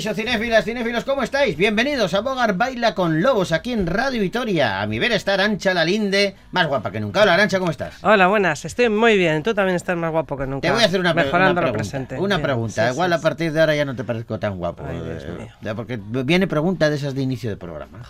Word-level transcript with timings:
Cinéfilas, 0.00 0.64
cinéfilos, 0.64 1.02
¿cómo 1.04 1.24
estáis? 1.24 1.56
Bienvenidos 1.56 2.14
a 2.14 2.20
Bogar 2.20 2.56
Baila 2.56 2.94
con 2.94 3.20
Lobos 3.20 3.50
aquí 3.50 3.72
en 3.72 3.84
Radio 3.84 4.20
Vitoria. 4.20 4.80
A 4.80 4.86
mi 4.86 5.00
ver 5.00 5.10
está 5.10 5.34
Arancha 5.34 5.74
la 5.74 5.84
Linde, 5.84 6.36
más 6.52 6.68
guapa 6.68 6.92
que 6.92 7.00
nunca. 7.00 7.20
Hola 7.22 7.34
Arancha, 7.34 7.58
¿cómo 7.58 7.72
estás? 7.72 7.96
Hola, 8.04 8.28
buenas, 8.28 8.64
estoy 8.64 8.90
muy 8.90 9.18
bien. 9.18 9.42
Tú 9.42 9.54
también 9.54 9.74
estás 9.74 9.96
más 9.96 10.12
guapo 10.12 10.36
que 10.36 10.46
nunca. 10.46 10.68
Te 10.68 10.72
voy 10.72 10.84
a 10.84 10.86
hacer 10.86 11.00
una, 11.00 11.14
Mejorando 11.14 11.60
una 11.60 11.66
lo 11.70 11.72
presente. 11.72 12.16
Una 12.16 12.36
Bien, 12.36 12.44
pregunta. 12.44 12.86
sí, 12.86 12.92
Igual 12.92 13.10
sí, 13.10 13.14
a 13.16 13.20
partir 13.20 13.52
de 13.52 13.58
ahora 13.60 13.74
ya 13.74 13.84
no 13.84 13.96
te 13.96 14.04
parezco 14.04 14.38
tan 14.38 14.56
guapo. 14.56 14.84
Ay, 14.88 15.02
eh, 15.04 15.74
porque 15.74 15.98
viene 16.00 16.46
pregunta 16.46 16.88
de 16.90 16.94
esas 16.96 17.16
de 17.16 17.22
inicio 17.22 17.50
de 17.50 17.56
programa. 17.56 18.00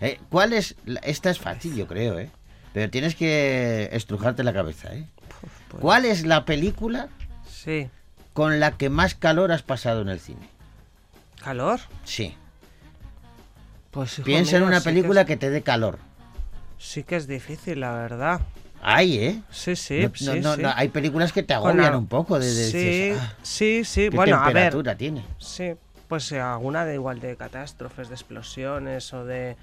Eh, 0.00 0.18
¿Cuál 0.30 0.54
es? 0.54 0.76
la- 0.86 1.00
Esta 1.00 1.28
es 1.28 1.38
fácil, 1.38 1.76
yo 1.76 1.86
creo, 1.86 2.18
¿eh? 2.18 2.30
Pero 2.72 2.90
tienes 2.90 3.14
que 3.16 3.90
estrujarte 3.92 4.44
la 4.44 4.54
cabeza, 4.54 4.94
¿eh? 4.94 5.04
pues. 5.70 5.82
¿Cuál 5.82 6.06
es 6.06 6.24
la 6.24 6.46
película 6.46 7.08
Sí. 7.46 7.90
con 8.32 8.60
la 8.60 8.72
que 8.78 8.88
más 8.88 9.14
calor 9.14 9.52
has 9.52 9.62
pasado 9.62 10.00
en 10.00 10.08
el 10.08 10.20
cine? 10.20 10.48
¿Calor? 11.44 11.78
Sí. 12.04 12.34
Pues 13.90 14.20
Piensa 14.24 14.56
en 14.56 14.62
una 14.64 14.80
sí 14.80 14.84
película 14.86 15.24
que 15.24 15.34
que 15.34 15.36
te 15.36 15.50
dé 15.50 15.62
calor. 15.62 15.98
sí 16.78 17.02
que 17.04 17.16
es 17.16 17.26
difícil, 17.26 17.80
la 17.80 17.92
verdad. 17.92 18.40
Hay, 18.82 19.18
¿eh? 19.18 19.42
Sí, 19.50 19.76
sí, 19.76 20.00
No- 20.02 20.10
sí. 20.14 20.40
no, 20.40 20.56
sí. 20.56 20.62
no, 20.62 20.72
hay 20.74 20.88
películas 20.88 21.32
que 21.32 21.42
te 21.42 21.54
agobian 21.54 21.94
un 21.94 22.06
poco. 22.06 22.38
De, 22.38 22.46
de- 22.52 22.70
sí, 22.70 22.78
dices, 22.78 23.18
"Ah, 23.20 23.32
sí, 23.42 23.84
sí. 23.84 24.08
¿Qué 24.10 24.16
Bueno, 24.16 24.36
a 24.36 24.50
ver. 24.50 24.96
tiene? 24.96 25.24
Sí, 25.38 25.72
pues 26.08 26.30
eh, 26.32 26.40
alguna 26.40 26.84
de 26.84 26.94
igual 26.94 27.20
de 27.20 27.36
catástrofes, 27.36 28.08
de 28.08 28.14
explosiones 28.14 29.12
o 29.14 29.24
de... 29.24 29.56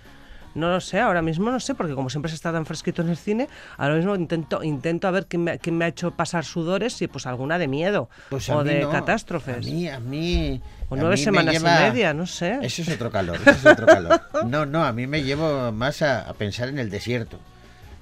No 0.54 0.70
lo 0.70 0.82
sé, 0.82 1.00
ahora 1.00 1.22
mismo 1.22 1.50
no 1.50 1.60
sé, 1.60 1.76
porque 1.76 1.94
como 1.96 2.10
siempre 2.10 2.30
se 2.30 2.36
está 2.36 2.52
tan 2.52 2.66
fresquito 2.66 3.02
en 3.02 3.10
el 3.10 3.18
cine, 3.18 3.48
ahora 3.78 3.96
mismo 3.96 4.16
intento 4.16 4.62
intento 4.64 5.08
a 5.08 5.12
ver 5.12 5.26
quién 5.28 5.44
me, 5.46 5.60
quién 5.60 5.78
me 5.78 5.86
ha 5.86 5.88
hecho 5.88 6.12
pasar 6.12 6.44
sudores 6.44 7.02
y 7.02 7.08
pues 7.08 7.26
alguna 7.26 7.58
de 7.58 7.68
miedo 7.68 8.10
Pues 8.30 8.50
o 8.50 8.64
de 8.64 8.82
no. 8.82 8.90
catástrofes. 8.90 9.58
A 9.58 9.60
mí, 9.60 9.88
a 9.88 10.00
mí. 10.00 10.62
o 10.90 10.96
nueve 10.96 11.12
me 11.12 11.18
semanas 11.18 11.54
lleva- 11.56 11.88
y 11.88 11.92
media, 11.92 12.14
no 12.14 12.26
sé. 12.26 12.60
Eso 12.62 12.82
es 12.82 12.90
otro 12.90 13.10
calor, 13.12 13.38
eso 13.42 13.50
es 13.52 13.66
otro 13.66 13.86
calor. 13.86 14.22
No, 14.46 14.66
no, 14.66 14.84
a 14.84 14.92
mí 14.92 15.08
me 15.08 15.24
llevo 15.24 15.72
más 15.72 16.02
a, 16.02 16.22
a 16.28 16.34
pensar 16.34 16.68
en 16.70 16.80
el 16.80 16.90
desierto. 16.90 17.40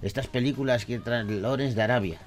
Estas 0.02 0.28
películas 0.28 0.86
que 0.86 0.98
traen 1.00 1.42
Lawrence 1.42 1.76
de 1.76 1.82
Arabia. 1.84 2.18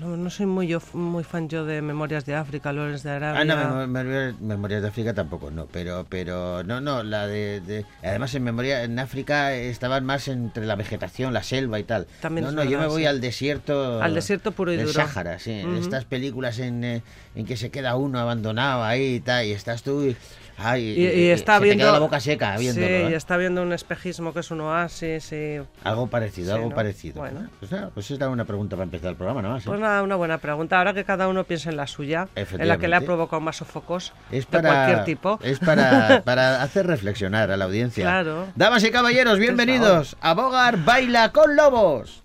No, 0.00 0.16
no 0.16 0.28
soy 0.28 0.46
muy 0.46 0.66
yo 0.66 0.80
muy 0.92 1.22
fan 1.22 1.48
yo 1.48 1.64
de 1.64 1.80
Memorias 1.82 2.26
de 2.26 2.34
África, 2.34 2.72
Lorenz 2.72 3.04
de 3.04 3.10
Arabia. 3.12 3.40
Ah, 3.40 3.44
no, 3.44 3.86
Memo- 3.86 3.86
Memo- 4.04 4.36
Memorias 4.40 4.82
de 4.82 4.88
África 4.88 5.14
tampoco, 5.14 5.52
no, 5.52 5.66
pero, 5.66 6.04
pero, 6.08 6.64
no, 6.64 6.80
no, 6.80 7.04
la 7.04 7.28
de, 7.28 7.60
de- 7.60 7.86
además 8.02 8.34
en 8.34 8.42
Memoria, 8.42 8.82
en 8.82 8.98
África 8.98 9.54
estaban 9.54 10.04
más 10.04 10.26
entre 10.26 10.66
la 10.66 10.74
vegetación, 10.74 11.32
la 11.32 11.44
selva 11.44 11.78
y 11.78 11.84
tal. 11.84 12.08
También 12.20 12.44
no, 12.46 12.52
no, 12.52 12.64
yo 12.64 12.78
me 12.80 12.88
voy 12.88 13.02
sí. 13.02 13.06
al 13.06 13.20
desierto. 13.20 14.02
Al 14.02 14.14
desierto 14.14 14.50
puro 14.50 14.72
y 14.72 14.76
del 14.76 14.86
duro. 14.86 15.00
Sáhara, 15.00 15.38
sí, 15.38 15.62
Ujú. 15.64 15.76
estas 15.76 16.04
películas 16.04 16.58
en, 16.58 16.82
eh, 16.82 17.02
en 17.36 17.46
que 17.46 17.56
se 17.56 17.70
queda 17.70 17.94
uno 17.94 18.18
abandonado 18.18 18.82
ahí 18.82 19.14
y 19.16 19.20
tal, 19.20 19.46
y 19.46 19.52
estás 19.52 19.84
tú 19.84 20.02
y, 20.02 20.16
ay, 20.58 20.82
y, 20.96 21.06
y 21.06 21.30
está 21.30 21.54
se 21.54 21.60
te 21.60 21.64
viendo 21.66 21.84
queda 21.84 21.92
la 21.92 21.98
boca 21.98 22.20
seca 22.20 22.56
viéndolo. 22.56 22.86
Sí, 22.86 22.92
¿eh? 22.92 23.08
y 23.10 23.14
está 23.14 23.36
viendo 23.36 23.62
un 23.62 23.72
espejismo 23.72 24.32
que 24.34 24.40
es 24.40 24.50
un 24.50 24.60
oasis 24.60 25.32
y 25.32 25.60
Algo 25.84 26.06
parecido, 26.08 26.48
Sí, 26.48 26.54
algo 26.56 26.70
¿no? 26.70 26.74
parecido. 26.74 27.14
Bueno. 27.20 27.48
Pues 27.58 27.70
nada, 27.72 27.90
pues 27.94 28.10
es 28.10 28.20
una 28.20 28.44
pregunta 28.44 28.76
para 28.76 28.84
empezar 28.84 29.10
el 29.10 29.16
programa, 29.16 29.42
¿no? 29.42 29.58
Pues 29.64 29.80
nada, 29.80 30.02
una 30.02 30.16
buena 30.16 30.38
pregunta. 30.38 30.78
Ahora 30.78 30.92
que 30.94 31.04
cada 31.04 31.28
uno 31.28 31.44
piense 31.44 31.70
en 31.70 31.76
la 31.76 31.86
suya, 31.86 32.28
en 32.34 32.68
la 32.68 32.78
que 32.78 32.88
le 32.88 32.96
ha 32.96 33.00
provocado 33.00 33.40
más 33.40 33.56
sofocos 33.56 34.12
Es 34.30 34.46
de 34.50 34.58
para, 34.58 34.68
cualquier 34.84 35.04
tipo. 35.04 35.38
es 35.42 35.58
para, 35.58 36.22
para 36.24 36.62
hacer 36.62 36.86
reflexionar 36.86 37.50
a 37.50 37.56
la 37.56 37.64
audiencia. 37.64 38.04
Claro. 38.04 38.46
Damas 38.56 38.84
y 38.84 38.90
caballeros, 38.90 39.38
bienvenidos 39.38 40.16
a 40.20 40.34
Bogar 40.34 40.84
Baila 40.84 41.32
con 41.32 41.56
Lobos. 41.56 42.22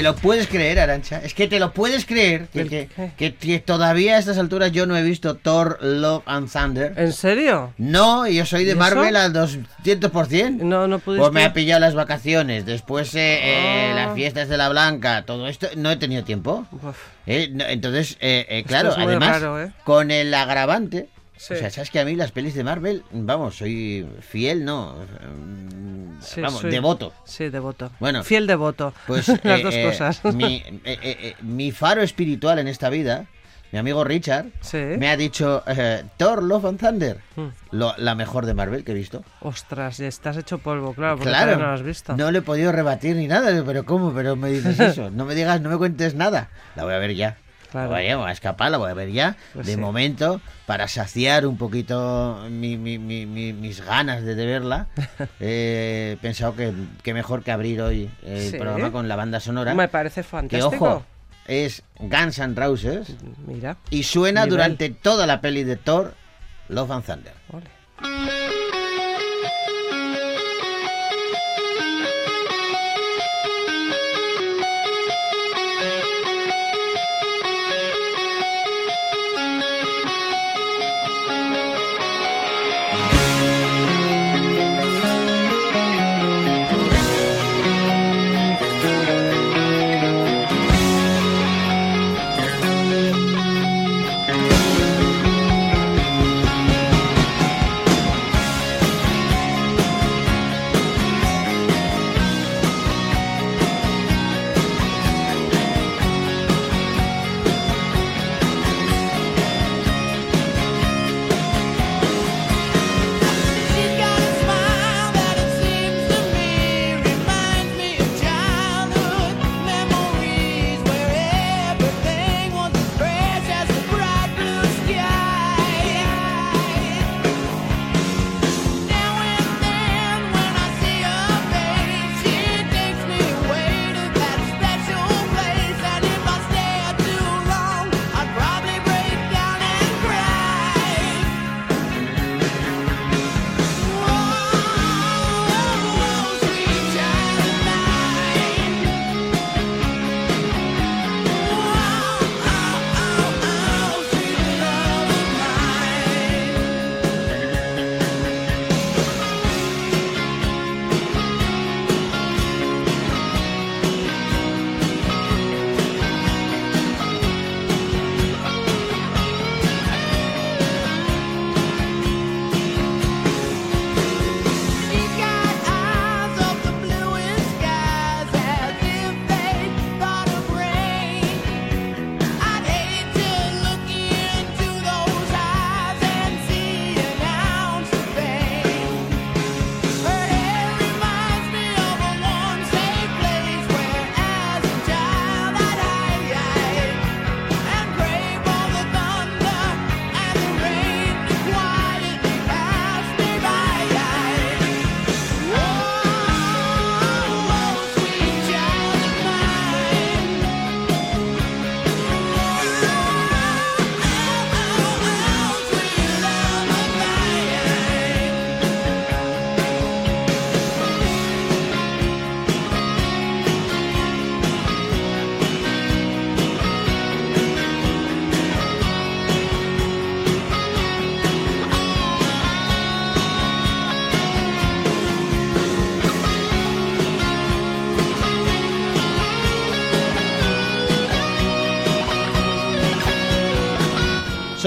¿Te 0.00 0.04
lo 0.04 0.16
puedes 0.16 0.46
creer, 0.48 0.80
Arancha? 0.80 1.20
Es 1.22 1.34
que 1.34 1.46
te 1.46 1.60
lo 1.60 1.74
puedes 1.74 2.06
creer 2.06 2.48
que, 2.48 3.62
todavía 3.66 4.16
a 4.16 4.18
estas 4.18 4.38
alturas 4.38 4.72
yo 4.72 4.86
no 4.86 4.96
he 4.96 5.02
visto 5.02 5.34
Thor, 5.36 5.76
Love 5.82 6.22
and 6.24 6.50
Thunder. 6.50 6.94
¿En 6.96 7.12
serio? 7.12 7.74
No, 7.76 8.26
yo 8.26 8.46
soy 8.46 8.64
de. 8.64 8.76
Marvel 8.76 9.14
al 9.14 9.34
200%. 9.34 10.52
No, 10.62 10.88
no 10.88 11.00
pudiste. 11.00 11.20
Pues 11.20 11.32
me 11.34 11.44
ha 11.44 11.52
pillado 11.52 11.80
las 11.80 11.94
vacaciones, 11.94 12.64
después 12.64 13.14
eh, 13.14 13.40
eh, 13.42 13.90
Ah. 13.90 13.94
las 13.94 14.14
fiestas 14.14 14.48
de 14.48 14.56
la 14.56 14.70
Blanca, 14.70 15.26
todo 15.26 15.46
esto, 15.48 15.66
no 15.76 15.90
he 15.90 15.96
tenido 15.96 16.24
tiempo. 16.24 16.66
Eh, 17.26 17.50
no, 17.52 17.66
entonces, 17.66 18.16
claro, 18.66 18.92
es 18.92 18.96
además, 18.96 19.42
raro, 19.42 19.62
¿eh? 19.62 19.70
con 19.84 20.10
el 20.10 20.32
agravante, 20.32 21.10
Sí. 21.40 21.54
o 21.54 21.56
sea, 21.56 21.70
sabes 21.70 21.88
que 21.90 21.98
a 21.98 22.04
mí 22.04 22.16
las 22.16 22.32
pelis 22.32 22.54
de 22.54 22.62
Marvel, 22.62 23.02
vamos, 23.12 23.56
soy 23.56 24.06
fiel, 24.20 24.62
no, 24.62 24.94
sí, 26.20 26.40
vamos, 26.42 26.60
soy- 26.60 26.70
devoto. 26.70 27.14
Sí, 27.24 27.48
devoto. 27.48 27.90
Bueno, 27.98 28.22
Fiel 28.24 28.46
devoto. 28.46 28.92
Pues 29.06 29.26
Las 29.44 29.60
eh, 29.60 29.62
dos 29.62 29.74
eh, 29.74 29.84
cosas. 29.84 30.22
Mi, 30.34 30.56
eh, 30.56 30.80
eh, 30.84 30.98
eh, 31.02 31.34
mi 31.40 31.72
faro 31.72 32.02
espiritual 32.02 32.58
en 32.58 32.68
esta 32.68 32.90
vida, 32.90 33.24
mi 33.72 33.78
amigo 33.78 34.04
Richard, 34.04 34.46
Sí. 34.60 34.76
me 34.98 35.08
ha 35.08 35.16
dicho 35.16 35.62
eh, 35.66 36.04
Thor, 36.18 36.42
Love 36.42 36.66
and 36.66 36.78
Thunder, 36.78 37.20
Mm. 37.36 37.46
lo- 37.70 37.94
la 37.96 38.14
mejor 38.14 38.44
de 38.44 38.52
Marvel 38.52 38.84
que 38.84 38.92
he 38.92 38.94
visto. 38.94 39.24
Ostras, 39.40 39.96
ya 39.96 40.08
estás 40.08 40.36
hecho 40.36 40.58
polvo, 40.58 40.92
claro, 40.92 41.16
porque 41.16 41.30
Claro, 41.30 41.56
no 41.56 41.68
lo 41.68 41.72
has 41.72 41.82
visto. 41.82 42.16
no 42.18 42.30
le 42.30 42.40
he 42.40 42.42
podido 42.42 42.70
rebatir 42.70 43.16
ni 43.16 43.26
nada, 43.28 43.62
pero 43.64 43.86
¿cómo? 43.86 44.12
Pero 44.12 44.36
me 44.36 44.50
dices 44.50 44.78
eso, 44.80 45.10
no 45.10 45.24
me 45.24 45.34
digas, 45.34 45.60
no 45.62 45.70
me 45.70 45.78
cuentes 45.78 46.14
nada. 46.14 46.50
La 46.76 46.84
voy 46.84 46.92
a 46.94 46.98
ver 46.98 47.14
ya. 47.14 47.38
Claro. 47.70 47.90
La 47.92 48.16
voy 48.16 48.28
a, 48.28 48.32
escapar, 48.32 48.70
la 48.70 48.78
voy 48.78 48.90
a 48.90 48.94
ver 48.94 49.10
ya. 49.12 49.36
Pues 49.54 49.66
de 49.66 49.74
sí. 49.74 49.80
momento, 49.80 50.40
para 50.66 50.88
saciar 50.88 51.46
un 51.46 51.56
poquito 51.56 52.46
mi- 52.50 52.76
mi- 52.76 52.98
mi- 52.98 53.26
mi- 53.26 53.52
mis 53.52 53.80
ganas 53.84 54.22
de, 54.22 54.34
de 54.34 54.46
verla, 54.46 54.88
eh, 55.40 56.14
he 56.14 56.16
pensado 56.20 56.54
que, 56.56 56.72
que 57.02 57.14
mejor 57.14 57.42
que 57.42 57.52
abrir 57.52 57.80
hoy 57.80 58.10
el 58.24 58.50
Sí. 58.50 58.56
programa 58.58 58.90
con 58.92 59.06
la 59.08 59.16
banda 59.16 59.40
sonora. 59.40 59.74
Me 59.74 59.88
parece 59.88 60.22
que 60.22 60.28
fantástico. 60.28 60.84
ojo, 60.84 61.04
es 61.46 61.82
Guns 61.98 62.38
N' 62.38 62.54
Roses 62.54 63.08
Mira. 63.46 63.76
y 63.90 64.02
suena 64.02 64.40
Nivel. 64.42 64.50
durante 64.50 64.90
toda 64.90 65.26
la 65.26 65.40
peli 65.40 65.64
de 65.64 65.76
Thor, 65.76 66.14
Love 66.68 66.90
and 66.92 67.04
Thunder. 67.04 67.32
Ole. 67.52 67.66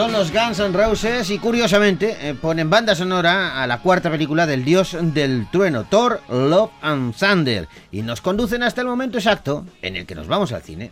Son 0.03 0.11
los 0.11 0.33
Guns 0.33 0.59
N' 0.59 0.73
Roses 0.73 1.29
y 1.29 1.39
curiosamente 1.39 2.17
eh, 2.19 2.33
ponen 2.33 2.69
banda 2.69 2.93
sonora 2.93 3.63
a 3.63 3.67
la 3.67 3.79
cuarta 3.79 4.11
película 4.11 4.45
del 4.45 4.65
dios 4.65 4.97
del 4.99 5.47
trueno, 5.49 5.85
Thor, 5.85 6.19
Love 6.27 6.71
and 6.81 7.15
Thunder, 7.15 7.69
y 7.89 8.01
nos 8.01 8.19
conducen 8.19 8.63
hasta 8.63 8.81
el 8.81 8.87
momento 8.87 9.17
exacto 9.17 9.65
en 9.81 9.95
el 9.95 10.05
que 10.05 10.13
nos 10.13 10.27
vamos 10.27 10.51
al 10.51 10.61
cine. 10.61 10.91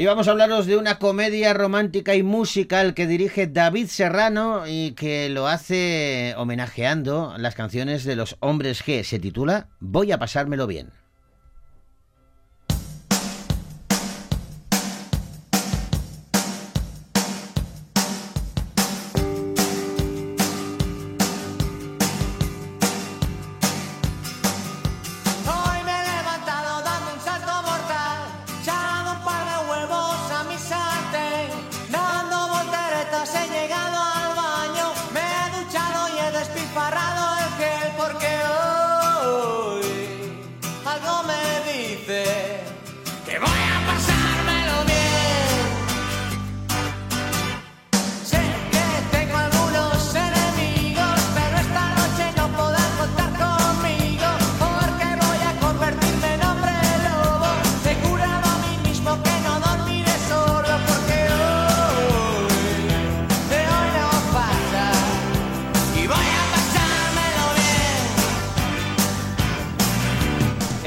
Y 0.00 0.06
vamos 0.06 0.28
a 0.28 0.30
hablaros 0.30 0.64
de 0.64 0.78
una 0.78 0.98
comedia 0.98 1.52
romántica 1.52 2.14
y 2.14 2.22
musical 2.22 2.94
que 2.94 3.06
dirige 3.06 3.46
David 3.46 3.88
Serrano 3.88 4.62
y 4.66 4.92
que 4.92 5.28
lo 5.28 5.46
hace 5.46 6.32
homenajeando 6.38 7.34
las 7.36 7.54
canciones 7.54 8.04
de 8.04 8.16
los 8.16 8.38
hombres 8.40 8.82
G. 8.82 9.02
Se 9.02 9.18
titula 9.18 9.68
Voy 9.78 10.10
a 10.10 10.18
pasármelo 10.18 10.66
bien. 10.66 10.88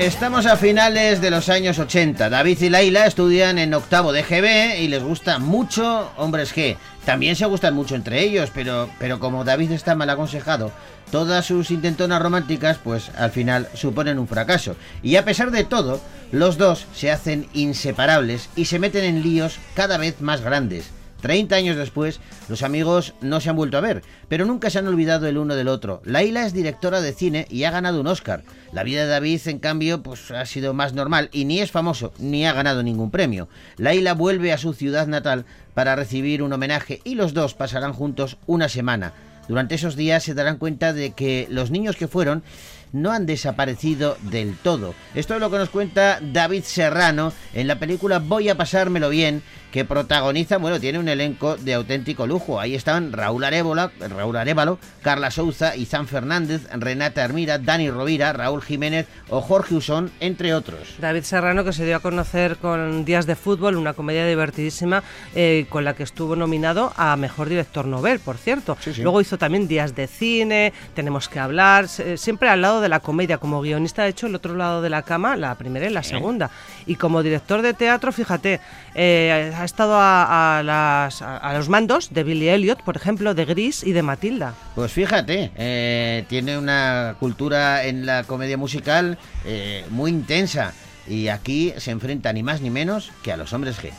Estamos 0.03 0.45
a 0.47 0.57
finales 0.57 1.21
de 1.21 1.31
los 1.31 1.47
años 1.47 1.79
80. 1.79 2.29
David 2.29 2.61
y 2.61 2.69
Laila 2.69 3.07
estudian 3.07 3.57
en 3.57 3.73
octavo 3.73 4.11
de 4.11 4.23
GB 4.23 4.81
y 4.81 4.89
les 4.89 5.01
gusta 5.01 5.39
mucho 5.39 6.11
Hombres 6.17 6.53
G. 6.53 6.75
También 7.05 7.37
se 7.37 7.45
gustan 7.45 7.73
mucho 7.73 7.95
entre 7.95 8.21
ellos, 8.21 8.51
pero, 8.53 8.89
pero 8.99 9.21
como 9.21 9.45
David 9.45 9.71
está 9.71 9.95
mal 9.95 10.09
aconsejado, 10.09 10.73
todas 11.09 11.45
sus 11.45 11.71
intentonas 11.71 12.21
románticas, 12.21 12.79
pues 12.83 13.11
al 13.15 13.31
final 13.31 13.69
suponen 13.75 14.19
un 14.19 14.27
fracaso. 14.27 14.75
Y 15.01 15.15
a 15.15 15.23
pesar 15.23 15.51
de 15.51 15.63
todo, 15.63 16.01
los 16.33 16.57
dos 16.57 16.85
se 16.93 17.09
hacen 17.09 17.47
inseparables 17.53 18.49
y 18.57 18.65
se 18.65 18.79
meten 18.79 19.05
en 19.05 19.23
líos 19.23 19.57
cada 19.73 19.95
vez 19.97 20.19
más 20.19 20.41
grandes. 20.41 20.91
30 21.23 21.55
años 21.55 21.77
después, 21.77 22.19
los 22.49 22.63
amigos 22.63 23.13
no 23.21 23.39
se 23.39 23.49
han 23.49 23.55
vuelto 23.55 23.77
a 23.77 23.81
ver, 23.81 24.01
pero 24.27 24.43
nunca 24.43 24.69
se 24.69 24.79
han 24.79 24.87
olvidado 24.89 25.25
el 25.25 25.37
uno 25.37 25.55
del 25.55 25.69
otro. 25.69 26.01
Laila 26.03 26.45
es 26.45 26.51
directora 26.51 26.99
de 26.99 27.13
cine 27.13 27.47
y 27.49 27.63
ha 27.63 27.71
ganado 27.71 28.01
un 28.01 28.07
Oscar. 28.07 28.43
La 28.73 28.83
vida 28.83 29.03
de 29.03 29.07
David, 29.07 29.39
en 29.45 29.59
cambio, 29.59 30.03
pues 30.03 30.31
ha 30.31 30.45
sido 30.45 30.73
más 30.73 30.91
normal 30.93 31.29
y 31.31 31.45
ni 31.45 31.61
es 31.61 31.71
famoso 31.71 32.11
ni 32.19 32.45
ha 32.45 32.51
ganado 32.51 32.83
ningún 32.83 33.09
premio. 33.09 33.47
Laila 33.77 34.13
vuelve 34.15 34.51
a 34.51 34.57
su 34.57 34.73
ciudad 34.73 35.07
natal 35.07 35.45
para 35.73 35.95
recibir 35.95 36.43
un 36.43 36.51
homenaje 36.51 36.99
y 37.05 37.15
los 37.15 37.33
dos 37.33 37.53
pasarán 37.53 37.93
juntos 37.93 38.37
una 38.45 38.67
semana. 38.67 39.13
Durante 39.47 39.75
esos 39.75 39.95
días 39.95 40.23
se 40.23 40.33
darán 40.33 40.57
cuenta 40.57 40.91
de 40.91 41.11
que 41.11 41.47
los 41.49 41.71
niños 41.71 41.95
que 41.95 42.09
fueron 42.09 42.43
no 42.91 43.11
han 43.11 43.25
desaparecido 43.25 44.17
del 44.21 44.55
todo. 44.55 44.93
Esto 45.15 45.35
es 45.35 45.39
lo 45.39 45.49
que 45.49 45.57
nos 45.57 45.69
cuenta 45.69 46.19
David 46.21 46.63
Serrano 46.63 47.33
en 47.53 47.67
la 47.67 47.79
película 47.79 48.19
Voy 48.19 48.49
a 48.49 48.55
pasármelo 48.55 49.09
bien, 49.09 49.41
que 49.73 49.85
protagoniza, 49.85 50.57
bueno, 50.57 50.79
tiene 50.79 50.99
un 50.99 51.09
elenco 51.09 51.57
de 51.57 51.73
auténtico 51.73 52.27
lujo. 52.27 52.59
Ahí 52.59 52.75
están 52.75 53.11
Raúl 53.11 53.43
Arevalo, 53.43 53.89
Raúl 53.99 54.37
Arevalo, 54.37 54.77
Carla 55.01 55.31
Souza, 55.31 55.75
Izán 55.75 56.05
Fernández, 56.05 56.67
Renata 56.71 57.23
Hermida, 57.23 57.57
Dani 57.57 57.89
Rovira, 57.89 58.33
Raúl 58.33 58.61
Jiménez 58.61 59.07
o 59.29 59.41
Jorge 59.41 59.73
Usón, 59.73 60.11
entre 60.19 60.53
otros. 60.53 60.97
David 60.99 61.23
Serrano, 61.23 61.63
que 61.63 61.73
se 61.73 61.87
dio 61.87 61.95
a 61.95 62.01
conocer 62.01 62.57
con 62.57 63.03
Días 63.03 63.25
de 63.25 63.35
Fútbol, 63.35 63.75
una 63.75 63.93
comedia 63.93 64.27
divertidísima 64.27 65.01
eh, 65.33 65.65
con 65.69 65.83
la 65.83 65.95
que 65.95 66.03
estuvo 66.03 66.35
nominado 66.35 66.93
a 66.95 67.15
Mejor 67.15 67.49
Director 67.49 67.87
Nobel, 67.87 68.19
por 68.19 68.37
cierto. 68.37 68.77
Sí, 68.79 68.93
sí. 68.93 69.01
Luego 69.01 69.21
hizo 69.21 69.39
también 69.39 69.67
Días 69.67 69.95
de 69.95 70.05
Cine, 70.05 70.71
Tenemos 70.93 71.27
que 71.27 71.39
hablar, 71.39 71.87
siempre 71.87 72.47
al 72.47 72.61
lado 72.61 72.79
de 72.79 72.89
la 72.89 72.99
comedia. 72.99 73.39
Como 73.39 73.59
guionista 73.61 74.03
ha 74.03 74.07
hecho 74.07 74.27
El 74.27 74.35
otro 74.35 74.53
lado 74.53 74.83
de 74.83 74.91
la 74.91 75.01
cama, 75.01 75.35
la 75.35 75.55
primera 75.55 75.87
y 75.87 75.89
la 75.89 76.03
segunda. 76.03 76.51
Y 76.85 76.93
como 76.93 77.23
director 77.23 77.63
de 77.63 77.73
teatro, 77.73 78.11
fíjate, 78.11 78.59
eh, 78.93 79.51
ha 79.63 79.65
estado 79.65 79.95
a, 79.95 80.59
a 80.59 80.63
las- 80.63 81.21
a- 81.21 81.37
a 81.37 81.53
los 81.53 81.69
mandos 81.69 82.13
de 82.13 82.23
Billy 82.23 82.49
Elliot, 82.49 82.81
por 82.83 82.95
ejemplo, 82.97 83.33
de 83.33 83.45
Gris 83.45 83.83
y 83.83 83.93
de 83.93 84.03
Matilda. 84.03 84.53
Pues 84.75 84.91
fíjate, 84.91 85.51
eh, 85.55 86.25
tiene 86.27 86.57
una 86.57 87.15
cultura 87.19 87.85
en 87.85 88.05
la 88.05 88.23
comedia 88.23 88.57
musical 88.57 89.17
eh, 89.45 89.85
muy 89.89 90.11
intensa 90.11 90.73
y 91.07 91.29
aquí 91.29 91.73
se 91.77 91.91
enfrenta 91.91 92.31
ni 92.33 92.43
más 92.43 92.61
ni 92.61 92.69
menos 92.69 93.11
que 93.23 93.31
a 93.31 93.37
los 93.37 93.51
hombres 93.53 93.77
G. 93.81 93.91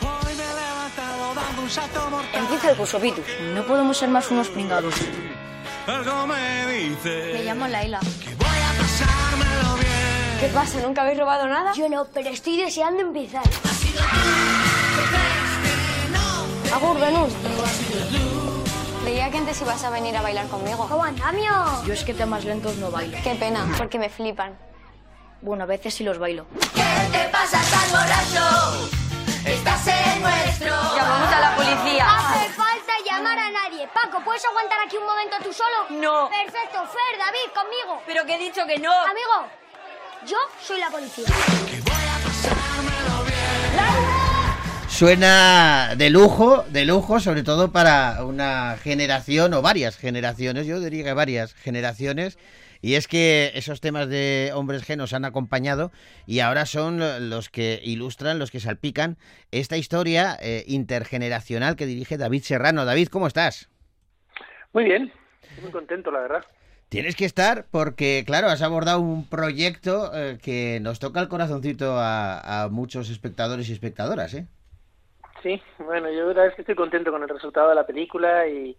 Hoy 0.00 0.34
me 0.36 0.42
he 0.42 0.54
levantado 0.54 1.34
dando 1.34 1.62
un 1.62 1.70
salto 1.70 2.10
mortal, 2.10 2.40
Empieza 2.42 2.70
el 2.70 2.76
curso, 2.76 2.98
Pitu. 3.00 3.22
No 3.54 3.64
podemos 3.64 3.96
ser 3.96 4.08
más 4.08 4.30
unos 4.30 4.48
pringados. 4.48 4.94
Me 5.86 7.42
llamo 7.44 7.66
Laila. 7.66 7.98
¿Qué 10.42 10.48
pasa? 10.48 10.80
¿Nunca 10.80 11.02
habéis 11.02 11.20
robado 11.20 11.46
nada? 11.46 11.72
Yo 11.72 11.88
no, 11.88 12.04
pero 12.06 12.30
estoy 12.30 12.56
deseando 12.56 13.00
empezar. 13.00 13.44
Agur, 16.74 16.98
Venus. 16.98 17.32
Veía 19.04 19.30
que 19.30 19.38
antes 19.38 19.62
ibas 19.62 19.84
a 19.84 19.90
venir 19.90 20.16
a 20.16 20.20
bailar 20.20 20.48
conmigo. 20.48 20.88
¿Cómo 20.88 21.04
andamio? 21.04 21.52
Yo 21.86 21.92
es 21.92 22.02
que 22.02 22.12
temas 22.12 22.44
lentos 22.44 22.74
no 22.78 22.90
bailo. 22.90 23.16
Qué 23.22 23.36
pena, 23.36 23.72
porque 23.78 24.00
me 24.00 24.08
flipan. 24.08 24.58
Bueno, 25.42 25.62
a 25.62 25.66
veces 25.68 25.94
sí 25.94 26.02
los 26.02 26.18
bailo. 26.18 26.44
¿Qué 26.74 27.16
te 27.16 27.28
pasa 27.28 27.60
tan 27.70 27.92
borracho? 27.92 28.88
Estás 29.46 29.86
en 29.86 30.22
nuestro. 30.22 30.74
Llamamos 30.96 31.32
a 31.34 31.40
la 31.40 31.54
policía. 31.54 32.18
Hace 32.18 32.48
falta 32.54 32.92
llamar 33.06 33.38
a 33.38 33.48
nadie. 33.48 33.88
Paco, 33.94 34.18
¿puedes 34.24 34.44
aguantar 34.44 34.80
aquí 34.84 34.96
un 34.96 35.06
momento 35.06 35.36
tú 35.40 35.52
solo? 35.52 36.00
No. 36.02 36.28
Perfecto, 36.30 36.84
Fer, 36.88 37.16
David, 37.16 37.54
conmigo. 37.54 38.02
Pero 38.06 38.26
que 38.26 38.34
he 38.34 38.38
dicho 38.38 38.66
que 38.66 38.80
no. 38.80 38.92
Amigo, 38.92 39.61
yo 40.26 40.36
soy 40.60 40.78
la 40.80 40.90
policía. 40.90 41.24
Suena 44.88 45.94
de 45.96 46.10
lujo, 46.10 46.64
de 46.68 46.84
lujo, 46.84 47.18
sobre 47.18 47.42
todo 47.42 47.72
para 47.72 48.24
una 48.24 48.76
generación 48.82 49.54
o 49.54 49.62
varias 49.62 49.96
generaciones, 49.96 50.66
yo 50.66 50.80
diría 50.80 51.02
que 51.04 51.12
varias 51.12 51.54
generaciones. 51.54 52.38
Y 52.84 52.94
es 52.94 53.06
que 53.08 53.52
esos 53.54 53.80
temas 53.80 54.08
de 54.08 54.50
hombres 54.54 54.86
G 54.86 54.96
nos 54.96 55.12
han 55.12 55.24
acompañado 55.24 55.92
y 56.26 56.40
ahora 56.40 56.66
son 56.66 56.98
lo- 56.98 57.20
los 57.20 57.48
que 57.48 57.80
ilustran, 57.82 58.38
los 58.40 58.50
que 58.50 58.58
salpican 58.60 59.18
esta 59.52 59.76
historia 59.76 60.36
eh, 60.40 60.64
intergeneracional 60.66 61.76
que 61.76 61.86
dirige 61.86 62.18
David 62.18 62.42
Serrano. 62.42 62.84
David, 62.84 63.08
¿cómo 63.08 63.28
estás? 63.28 63.68
Muy 64.72 64.84
bien, 64.84 65.12
muy 65.62 65.70
contento, 65.70 66.10
la 66.10 66.20
verdad. 66.20 66.44
Tienes 66.92 67.16
que 67.16 67.24
estar 67.24 67.64
porque, 67.70 68.22
claro, 68.26 68.48
has 68.48 68.60
abordado 68.60 69.00
un 69.00 69.26
proyecto 69.26 70.10
eh, 70.14 70.36
que 70.42 70.78
nos 70.82 70.98
toca 70.98 71.20
el 71.20 71.28
corazoncito 71.28 71.96
a, 71.96 72.64
a 72.64 72.68
muchos 72.68 73.08
espectadores 73.08 73.70
y 73.70 73.72
espectadoras, 73.72 74.34
¿eh? 74.34 74.46
Sí, 75.42 75.58
bueno, 75.78 76.12
yo 76.12 76.20
la 76.20 76.26
verdad 76.26 76.46
es 76.48 76.54
que 76.54 76.60
estoy 76.60 76.74
contento 76.74 77.10
con 77.10 77.22
el 77.22 77.30
resultado 77.30 77.70
de 77.70 77.76
la 77.76 77.86
película 77.86 78.46
y, 78.46 78.76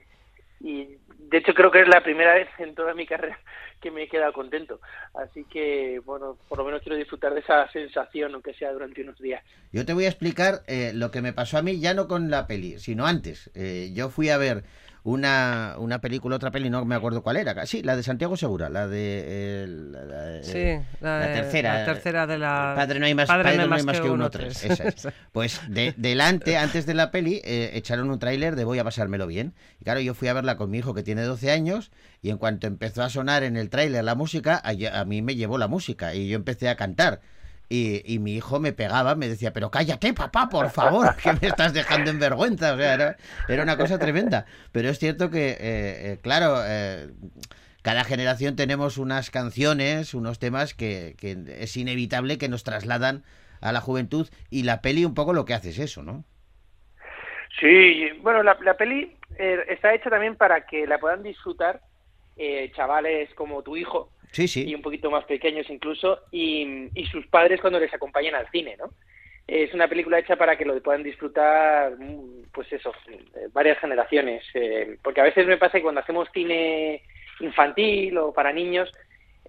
y 0.60 0.96
de 1.18 1.38
hecho 1.40 1.56
creo 1.56 1.72
que 1.72 1.82
es 1.82 1.88
la 1.88 2.04
primera 2.04 2.36
vez 2.36 2.50
en 2.60 2.76
toda 2.76 2.94
mi 2.94 3.08
carrera 3.08 3.40
que 3.82 3.90
me 3.90 4.04
he 4.04 4.08
quedado 4.08 4.32
contento. 4.32 4.80
Así 5.16 5.44
que, 5.46 6.00
bueno, 6.06 6.38
por 6.48 6.60
lo 6.60 6.66
menos 6.66 6.84
quiero 6.84 6.96
disfrutar 6.96 7.34
de 7.34 7.40
esa 7.40 7.68
sensación, 7.72 8.36
aunque 8.36 8.54
sea 8.54 8.72
durante 8.74 9.02
unos 9.02 9.18
días. 9.18 9.44
Yo 9.72 9.88
te 9.88 9.94
voy 9.94 10.06
a 10.06 10.10
explicar 10.10 10.62
eh, 10.68 10.92
lo 10.94 11.10
que 11.10 11.24
me 11.24 11.34
pasó 11.34 11.58
a 11.58 11.64
mí, 11.64 11.80
ya 11.80 11.96
no 11.96 12.08
con 12.08 12.30
la 12.30 12.46
peli, 12.46 12.78
sino 12.78 13.08
antes. 13.08 13.50
Eh, 13.56 13.92
yo 13.96 14.10
fui 14.10 14.30
a 14.30 14.38
ver 14.38 14.66
una, 15.06 15.76
una 15.80 16.00
película, 16.00 16.38
otra 16.38 16.50
peli, 16.52 16.70
no 16.70 16.86
me 16.86 16.96
acuerdo 16.96 17.22
cuál 17.24 17.38
era. 17.38 17.66
Sí, 17.66 17.84
la 17.84 17.96
de 17.98 18.04
Santiago 18.04 18.38
Segura, 18.38 18.70
la 18.70 18.88
de... 18.88 19.24
eh, 19.26 19.68
la- 19.68 20.04
la- 20.06 20.44
Sí, 20.44 20.64
la, 21.02 21.20
la 21.20 21.28
de- 21.28 21.34
tercera. 21.42 21.80
La 21.80 21.86
tercera 21.86 22.26
de 22.28 22.38
la. 22.38 22.74
Padre 22.76 23.00
no 23.00 23.06
hay 23.06 23.14
más, 23.14 23.28
padre 23.28 23.58
no 23.68 23.76
hay 23.76 23.84
más 23.84 24.00
que 24.00 24.10
uno, 24.10 24.30
tres. 24.30 24.64
Esa 24.64 24.88
es. 24.88 25.08
Pues 25.34 25.60
de, 25.68 25.94
delante, 25.98 26.58
antes 26.58 26.86
de 26.86 26.94
la 26.94 27.12
peli, 27.12 27.42
eh, 27.44 27.72
echaron 27.74 28.10
un 28.10 28.20
tráiler 28.20 28.56
de 28.56 28.64
Voy 28.64 28.80
a 28.80 28.84
pasármelo 28.84 29.28
bien. 29.28 29.54
Y 29.82 29.84
claro, 29.84 30.00
yo 30.00 30.14
fui 30.14 30.28
a 30.30 30.34
verla 30.34 30.56
con 30.58 30.70
mi 30.70 30.78
hijo 30.78 30.94
que 30.94 31.04
tiene 31.04 31.24
12 31.24 31.52
años 31.52 31.92
y 32.22 32.30
en 32.30 32.38
cuanto 32.38 32.68
empezó 32.68 33.04
a 33.04 33.10
sonar 33.10 33.44
en 33.44 33.58
el 33.58 33.70
tráiler 33.70 34.04
la 34.06 34.16
música, 34.16 34.62
a, 34.64 35.00
a 35.00 35.06
mí 35.06 35.22
me 35.22 35.36
llevó 35.36 35.58
la 35.58 35.68
música 35.68 36.16
y 36.16 36.30
yo 36.30 36.36
empecé 36.38 36.70
a 36.70 36.76
cantar. 36.78 37.20
Y, 37.70 38.02
y 38.06 38.20
mi 38.20 38.36
hijo 38.36 38.60
me 38.60 38.74
pegaba, 38.74 39.16
me 39.16 39.28
decía, 39.28 39.54
pero 39.54 39.72
cállate, 39.72 40.14
papá, 40.14 40.50
por 40.50 40.70
favor, 40.70 41.16
que 41.24 41.34
me 41.34 41.48
estás 41.48 41.74
dejando 41.74 42.12
en 42.12 42.20
vergüenza. 42.20 42.74
O 42.74 42.78
sea, 42.78 42.94
era, 42.94 43.18
era 43.48 43.64
una 43.64 43.78
cosa 43.78 43.98
tremenda. 43.98 44.46
Pero 44.72 44.90
es 44.90 45.00
cierto 45.00 45.30
que, 45.30 45.52
eh, 45.52 45.58
eh, 45.60 46.20
claro, 46.22 46.58
eh, 46.66 47.10
cada 47.82 48.04
generación 48.04 48.56
tenemos 48.56 48.98
unas 48.98 49.32
canciones, 49.32 50.14
unos 50.14 50.40
temas 50.40 50.74
que, 50.74 51.16
es 51.60 51.78
inevitable 51.78 52.38
que 52.38 52.50
nos 52.50 52.64
trasladan 52.64 53.24
a 53.62 53.72
la 53.72 53.82
juventud 53.82 54.28
y 54.50 54.64
la 54.64 54.82
peli 54.82 55.06
un 55.06 55.16
poco 55.16 55.34
lo 55.34 55.46
que 55.46 55.54
hace 55.54 55.70
es 55.70 55.80
eso, 55.80 56.04
¿no? 56.04 56.26
Sí, 57.60 58.10
bueno, 58.22 58.44
la, 58.44 58.58
la 58.62 58.76
peli 58.76 59.16
está 59.70 59.94
hecha 59.94 60.10
también 60.10 60.36
para 60.36 60.66
que 60.66 60.86
la 60.86 61.00
puedan 61.00 61.24
disfrutar 61.24 61.82
chavales 62.76 63.34
como 63.36 63.62
tu 63.62 63.78
hijo 63.78 64.10
Sí, 64.34 64.44
y 64.44 64.48
sí. 64.50 64.76
un 64.76 64.82
poquito 64.82 65.10
más 65.10 65.24
pequeños 65.26 65.70
incluso 65.70 66.20
y, 66.32 66.90
y 66.94 67.06
sus 67.06 67.26
padres 67.28 67.62
cuando 67.62 67.80
les 67.80 67.94
acompañan 67.94 68.36
al 68.36 68.50
cine, 68.52 68.76
¿no? 68.78 68.92
Es 69.48 69.74
una 69.74 69.88
película 69.88 70.20
hecha 70.20 70.36
para 70.38 70.58
que 70.58 70.66
lo 70.66 70.82
puedan 70.82 71.04
disfrutar, 71.04 71.94
pues 72.54 72.72
eso, 72.74 72.92
varias 73.52 73.78
generaciones. 73.80 74.44
eh, 74.54 74.98
porque 75.04 75.22
a 75.22 75.26
veces 75.26 75.46
me 75.48 75.58
pasa 75.58 75.78
que 75.78 75.84
cuando 75.84 76.02
hacemos 76.02 76.28
cine 76.34 77.02
infantil 77.42 78.18
o 78.18 78.34
para 78.34 78.54
niños, 78.54 78.92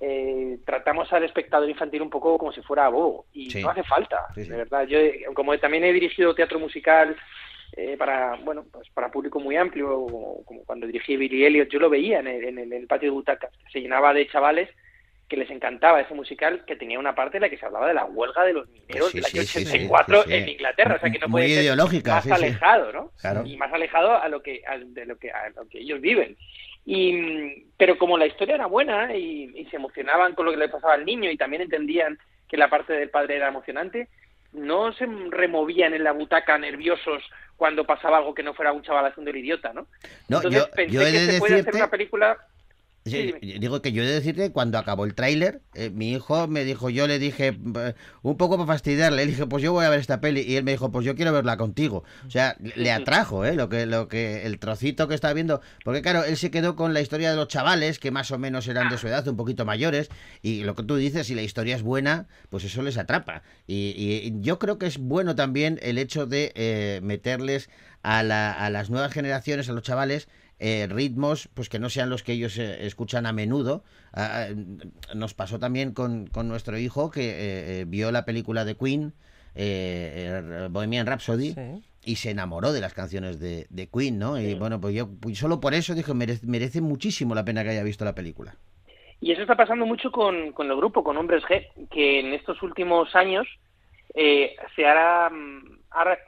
eh, 0.00 0.58
tratamos 0.66 1.12
al 1.12 1.22
espectador 1.24 1.70
infantil 1.70 2.02
un 2.02 2.10
poco 2.10 2.36
como 2.38 2.52
si 2.52 2.60
fuera 2.62 2.88
bobo. 2.88 3.26
Y 3.32 3.50
Sí. 3.50 3.62
no 3.62 3.70
hace 3.70 3.84
falta, 3.84 4.26
Sí, 4.34 4.44
sí. 4.44 4.50
de 4.50 4.56
verdad. 4.58 4.86
Yo, 4.86 4.98
como 5.34 5.56
también 5.58 5.84
he 5.84 5.92
dirigido 5.92 6.34
teatro 6.34 6.58
musical 6.58 7.16
eh, 7.76 7.96
para, 7.98 8.36
bueno, 8.36 8.64
pues 8.72 8.88
para 8.90 9.10
público 9.10 9.40
muy 9.40 9.56
amplio, 9.56 9.88
como, 10.06 10.44
como 10.44 10.64
cuando 10.64 10.86
dirigí 10.86 11.16
Billy 11.16 11.44
Elliot, 11.44 11.68
yo 11.68 11.78
lo 11.78 11.90
veía 11.90 12.20
en 12.20 12.26
el, 12.28 12.44
en 12.58 12.72
el- 12.72 12.86
patio 12.86 13.08
de 13.08 13.14
butacas, 13.14 13.50
se 13.72 13.80
llenaba 13.80 14.12
de 14.14 14.26
chavales 14.28 14.68
que 15.28 15.36
les 15.38 15.48
encantaba 15.50 16.00
ese 16.02 16.12
musical 16.14 16.64
que 16.66 16.76
tenía 16.76 16.98
una 16.98 17.14
parte 17.14 17.38
en 17.38 17.42
la 17.42 17.48
que 17.48 17.56
se 17.56 17.64
hablaba 17.64 17.88
de 17.88 17.94
la 17.94 18.04
huelga 18.04 18.44
de 18.44 18.52
los 18.52 18.68
mineros 18.68 19.10
Sí, 19.10 19.18
del 19.18 19.24
año 19.24 19.42
sí, 19.42 19.46
sí, 19.46 19.64
sí, 19.64 19.68
84 19.86 20.22
sí, 20.24 20.34
en 20.34 20.48
Inglaterra, 20.50 20.94
o 20.96 20.98
sea 21.00 21.10
que 21.10 21.18
no 21.18 21.28
Muy 21.28 21.40
puede 21.42 21.54
ser 21.54 21.62
ideológica, 21.64 22.10
más 22.16 22.22
sí, 22.24 22.28
sí. 22.28 22.34
alejado, 22.34 22.92
¿no? 22.92 23.10
Claro. 23.20 23.42
Y 23.46 23.56
más 23.56 23.72
alejado 23.72 24.12
a 24.20 24.28
lo 24.28 24.42
que 24.42 24.62
a, 24.66 24.76
de 24.78 25.06
lo 25.06 25.16
que 25.16 25.30
a 25.30 25.48
lo 25.56 25.66
que 25.68 25.78
ellos 25.80 26.00
viven. 26.02 26.36
Y 26.86 27.64
pero 27.78 27.96
como 27.98 28.18
la 28.18 28.26
historia 28.26 28.56
era 28.56 28.66
buena 28.66 29.16
y, 29.16 29.50
y 29.54 29.64
se 29.66 29.76
emocionaban 29.76 30.34
con 30.34 30.44
lo 30.44 30.52
que 30.52 30.58
le 30.58 30.68
pasaba 30.68 30.94
al 30.94 31.04
niño 31.06 31.30
y 31.30 31.36
también 31.36 31.62
entendían 31.62 32.18
que 32.48 32.56
la 32.58 32.68
parte 32.68 32.92
del 32.92 33.08
padre 33.10 33.36
era 33.36 33.48
emocionante, 33.48 34.08
no 34.52 34.92
se 34.92 35.06
removían 35.30 35.94
en 35.94 36.04
la 36.04 36.12
butaca 36.12 36.58
nerviosos 36.58 37.22
cuando 37.56 37.84
pasaba 37.84 38.18
algo 38.18 38.34
que 38.34 38.42
no 38.42 38.54
fuera 38.54 38.72
un 38.72 38.82
chaval 38.82 39.06
haciendo 39.06 39.30
el 39.30 39.38
idiota, 39.38 39.72
¿no? 39.72 39.86
No, 40.28 40.38
Entonces 40.38 40.62
yo, 40.62 40.70
pensé 40.70 40.92
yo 40.92 41.02
he 41.02 41.12
que 41.12 41.18
de 41.18 41.32
se 41.32 41.38
puede 41.38 41.60
hacer 41.60 41.74
una 41.74 41.90
película 41.90 42.38
Sí, 43.06 43.34
digo 43.58 43.82
que 43.82 43.92
yo 43.92 44.02
he 44.02 44.06
de 44.06 44.12
decirte, 44.14 44.50
cuando 44.50 44.78
acabó 44.78 45.04
el 45.04 45.14
tráiler, 45.14 45.60
eh, 45.74 45.90
mi 45.90 46.12
hijo 46.12 46.48
me 46.48 46.64
dijo, 46.64 46.88
yo 46.88 47.06
le 47.06 47.18
dije, 47.18 47.50
un 48.22 48.36
poco 48.38 48.56
para 48.56 48.66
fastidiarle, 48.66 49.26
le 49.26 49.30
dije, 49.30 49.46
pues 49.46 49.62
yo 49.62 49.72
voy 49.74 49.84
a 49.84 49.90
ver 49.90 50.00
esta 50.00 50.22
peli, 50.22 50.40
y 50.40 50.56
él 50.56 50.64
me 50.64 50.70
dijo, 50.70 50.90
pues 50.90 51.04
yo 51.04 51.14
quiero 51.14 51.30
verla 51.30 51.58
contigo. 51.58 52.04
O 52.26 52.30
sea, 52.30 52.56
le- 52.60 52.72
le 52.76 52.90
atrajo, 52.92 53.44
¿eh? 53.44 53.54
Lo 53.56 53.68
que, 53.68 53.84
lo 53.84 54.08
que, 54.08 54.46
el 54.46 54.58
trocito 54.58 55.06
que 55.06 55.14
estaba 55.14 55.34
viendo, 55.34 55.60
porque 55.84 56.00
claro, 56.00 56.24
él 56.24 56.38
se 56.38 56.50
quedó 56.50 56.76
con 56.76 56.94
la 56.94 57.02
historia 57.02 57.28
de 57.30 57.36
los 57.36 57.48
chavales, 57.48 57.98
que 57.98 58.10
más 58.10 58.30
o 58.30 58.38
menos 58.38 58.66
eran 58.68 58.88
de 58.88 58.96
su 58.96 59.06
edad, 59.06 59.28
un 59.28 59.36
poquito 59.36 59.66
mayores, 59.66 60.08
y 60.40 60.64
lo 60.64 60.74
que 60.74 60.82
tú 60.84 60.96
dices, 60.96 61.26
si 61.26 61.34
la 61.34 61.42
historia 61.42 61.76
es 61.76 61.82
buena, 61.82 62.26
pues 62.48 62.64
eso 62.64 62.80
les 62.82 62.96
atrapa. 62.96 63.42
Y, 63.66 63.74
y 63.98 64.32
yo 64.40 64.58
creo 64.58 64.78
que 64.78 64.86
es 64.86 64.96
bueno 64.96 65.34
también 65.36 65.78
el 65.82 65.98
hecho 65.98 66.24
de 66.24 66.52
eh, 66.54 67.00
meterles 67.02 67.68
a, 68.02 68.22
la- 68.22 68.52
a 68.52 68.70
las 68.70 68.88
nuevas 68.88 69.12
generaciones, 69.12 69.68
a 69.68 69.72
los 69.72 69.82
chavales, 69.82 70.26
eh, 70.66 70.86
ritmos 70.88 71.48
pues 71.52 71.68
que 71.68 71.78
no 71.78 71.90
sean 71.90 72.08
los 72.08 72.22
que 72.22 72.32
ellos 72.32 72.56
eh, 72.58 72.86
escuchan 72.86 73.26
a 73.26 73.32
menudo. 73.32 73.84
Ah, 74.14 74.46
ah, 74.48 75.14
nos 75.14 75.34
pasó 75.34 75.58
también 75.58 75.92
con, 75.92 76.26
con 76.26 76.48
nuestro 76.48 76.78
hijo 76.78 77.10
que 77.10 77.28
eh, 77.30 77.80
eh, 77.80 77.84
vio 77.86 78.10
la 78.12 78.24
película 78.24 78.64
de 78.64 78.74
Queen, 78.76 79.12
eh, 79.54 80.40
eh, 80.42 80.68
Bohemian 80.70 81.06
Rhapsody, 81.06 81.52
Sí. 81.52 81.84
y 82.04 82.16
se 82.16 82.30
enamoró 82.30 82.72
de 82.72 82.80
las 82.80 82.94
canciones 82.94 83.38
de, 83.40 83.66
de 83.68 83.88
Queen, 83.88 84.18
¿no? 84.18 84.38
Y 84.40 84.52
Sí. 84.52 84.54
bueno, 84.54 84.80
pues 84.80 84.94
yo 84.94 85.08
pues 85.20 85.38
solo 85.38 85.60
por 85.60 85.74
eso 85.74 85.94
dije, 85.94 86.14
merece, 86.14 86.46
merece 86.46 86.80
muchísimo 86.80 87.34
la 87.34 87.44
pena 87.44 87.62
que 87.62 87.70
haya 87.70 87.82
visto 87.82 88.04
la 88.04 88.14
película. 88.14 88.56
Y 89.20 89.32
eso 89.32 89.42
está 89.42 89.56
pasando 89.56 89.86
mucho 89.86 90.10
con, 90.10 90.52
con 90.52 90.70
el 90.70 90.76
grupo, 90.76 91.02
con 91.04 91.16
Hombres 91.16 91.42
G, 91.44 91.66
que 91.90 92.20
en 92.20 92.32
estos 92.34 92.62
últimos 92.62 93.14
años 93.14 93.46
eh, 94.14 94.54
se 94.76 94.86
ha, 94.86 95.28
mm, 95.30 95.78
ha, 95.90 96.04
re- 96.04 96.18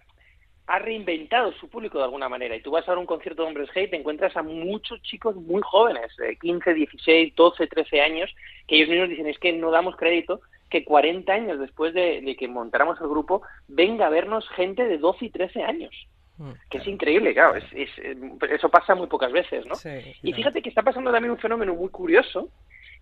ha 0.68 0.78
reinventado 0.80 1.52
su 1.52 1.68
público 1.68 1.98
de 1.98 2.04
alguna 2.04 2.28
manera. 2.28 2.56
Y 2.56 2.60
tú 2.60 2.70
vas 2.72 2.86
a 2.88 2.92
ver 2.92 2.98
un 2.98 3.06
concierto 3.06 3.42
de 3.42 3.48
Hombres 3.48 3.70
G 3.70 3.84
y 3.84 3.90
te 3.90 3.96
encuentras 3.96 4.36
a 4.36 4.42
muchos 4.42 5.00
chicos 5.02 5.36
muy 5.36 5.62
jóvenes, 5.62 6.14
de 6.16 6.36
15, 6.36 6.74
16, 6.74 7.34
12, 7.36 7.66
13 7.68 8.00
años, 8.00 8.34
que 8.66 8.76
ellos 8.76 8.88
mismos 8.88 9.08
dicen, 9.10 9.26
es 9.28 9.38
que 9.38 9.52
no 9.52 9.70
damos 9.70 9.96
crédito 9.96 10.40
que 10.68 10.84
40 10.84 11.32
años 11.32 11.60
después 11.60 11.94
de, 11.94 12.20
de 12.20 12.34
que 12.36 12.48
montáramos 12.48 13.00
el 13.00 13.06
grupo 13.08 13.42
venga 13.68 14.06
a 14.06 14.10
vernos 14.10 14.48
gente 14.50 14.84
de 14.86 14.98
12 14.98 15.26
y 15.26 15.30
13 15.30 15.62
años. 15.62 15.94
Mm. 16.38 16.50
Que 16.68 16.78
es 16.78 16.86
increíble, 16.88 17.32
claro, 17.32 17.54
es, 17.56 17.64
es- 17.72 17.98
eh, 17.98 18.16
eso 18.50 18.68
pasa 18.68 18.94
muy 18.96 19.06
pocas 19.06 19.30
veces, 19.32 19.64
¿no? 19.66 19.74
Sí, 19.76 19.88
Y 20.22 20.32
fíjate 20.32 20.60
que 20.60 20.68
está 20.68 20.82
pasando 20.82 21.12
también 21.12 21.30
un 21.30 21.38
fenómeno 21.38 21.74
muy 21.74 21.88
curioso, 21.90 22.48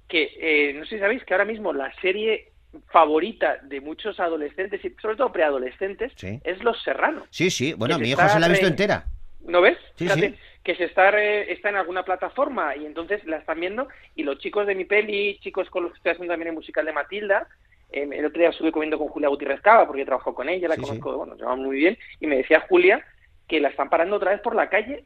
que 0.06 0.30
eh, 0.38 0.74
no 0.74 0.84
sé 0.84 0.96
si 0.96 1.00
sabéis 1.00 1.24
que 1.24 1.32
ahora 1.34 1.46
mismo 1.46 1.72
la 1.72 1.90
serie 2.02 2.52
favorita 2.90 3.58
de 3.62 3.80
muchos 3.80 4.18
adolescentes 4.20 4.84
y 4.84 4.90
sobre 5.00 5.16
todo 5.16 5.32
preadolescentes 5.32 6.12
Sí. 6.16 6.40
es 6.44 6.62
Los 6.62 6.82
Serrano. 6.82 7.24
Sí, 7.30 7.50
sí, 7.50 7.72
bueno, 7.74 7.98
mi 7.98 8.10
hijo 8.10 8.28
se 8.28 8.38
la 8.40 8.46
ha 8.46 8.48
visto 8.48 8.64
re- 8.64 8.70
entera. 8.70 9.04
¿No 9.46 9.60
ves? 9.60 9.76
Sí, 9.96 10.04
Fíjate, 10.04 10.30
sí. 10.30 10.36
que 10.62 10.74
se 10.76 10.84
está 10.84 11.10
re- 11.10 11.52
está 11.52 11.68
en 11.68 11.76
alguna 11.76 12.02
plataforma 12.02 12.74
y 12.76 12.86
entonces 12.86 13.24
la 13.26 13.36
están 13.38 13.60
viendo 13.60 13.88
y 14.14 14.22
los 14.22 14.38
chicos 14.38 14.66
de 14.66 14.74
mi 14.74 14.84
peli, 14.86 15.38
chicos 15.40 15.68
con 15.70 15.82
los 15.84 15.92
que 15.92 15.98
estoy 15.98 16.12
haciendo 16.12 16.32
también 16.32 16.48
el 16.48 16.54
musical 16.54 16.86
de 16.86 16.92
Matilda, 16.92 17.46
eh, 17.92 18.08
el 18.10 18.24
otro 18.24 18.40
día 18.40 18.48
estuve 18.50 18.72
comiendo 18.72 18.98
con 18.98 19.08
Julia 19.08 19.28
Gutiérrez 19.28 19.60
Cava 19.60 19.86
porque 19.86 20.02
he 20.02 20.06
trabajado 20.06 20.34
con 20.34 20.48
ella, 20.48 20.66
la 20.68 20.76
conozco, 20.76 21.16
bueno, 21.18 21.32
nos 21.32 21.38
llevamos 21.40 21.66
muy 21.66 21.76
bien 21.76 21.98
y 22.20 22.26
me 22.26 22.36
decía 22.38 22.60
Julia 22.68 23.04
que 23.46 23.60
la 23.60 23.68
están 23.68 23.90
parando 23.90 24.16
otra 24.16 24.30
vez 24.30 24.40
por 24.40 24.54
la 24.54 24.70
calle 24.70 25.04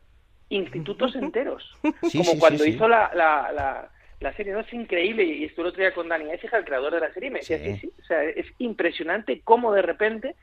institutos 0.50 1.14
enteros, 1.16 1.76
Sí, 2.08 2.18
como 2.18 2.38
cuando 2.38 2.64
hizo 2.64 2.86
la, 2.88 3.10
la, 3.14 3.50
la, 3.52 3.90
la 4.20 4.32
serie, 4.34 4.52
¿no? 4.52 4.60
Es 4.60 4.72
increíble 4.72 5.24
y 5.24 5.44
estuve 5.44 5.62
el 5.66 5.68
otro 5.68 5.80
día 5.82 5.94
con 5.94 6.08
Dani 6.08 6.30
Ecija, 6.30 6.58
el 6.58 6.64
creador 6.64 6.92
de 6.94 7.00
la 7.00 7.12
serie, 7.12 7.28
y 7.28 7.32
me 7.32 7.38
decía, 7.40 7.58
Sí. 7.58 7.64
sí, 7.74 7.78
sí, 7.82 7.92
o 8.02 8.04
sea, 8.04 8.22
es 8.24 8.46
impresionante 8.58 9.40
cómo 9.44 9.72
de 9.72 9.82
repente 9.82 10.34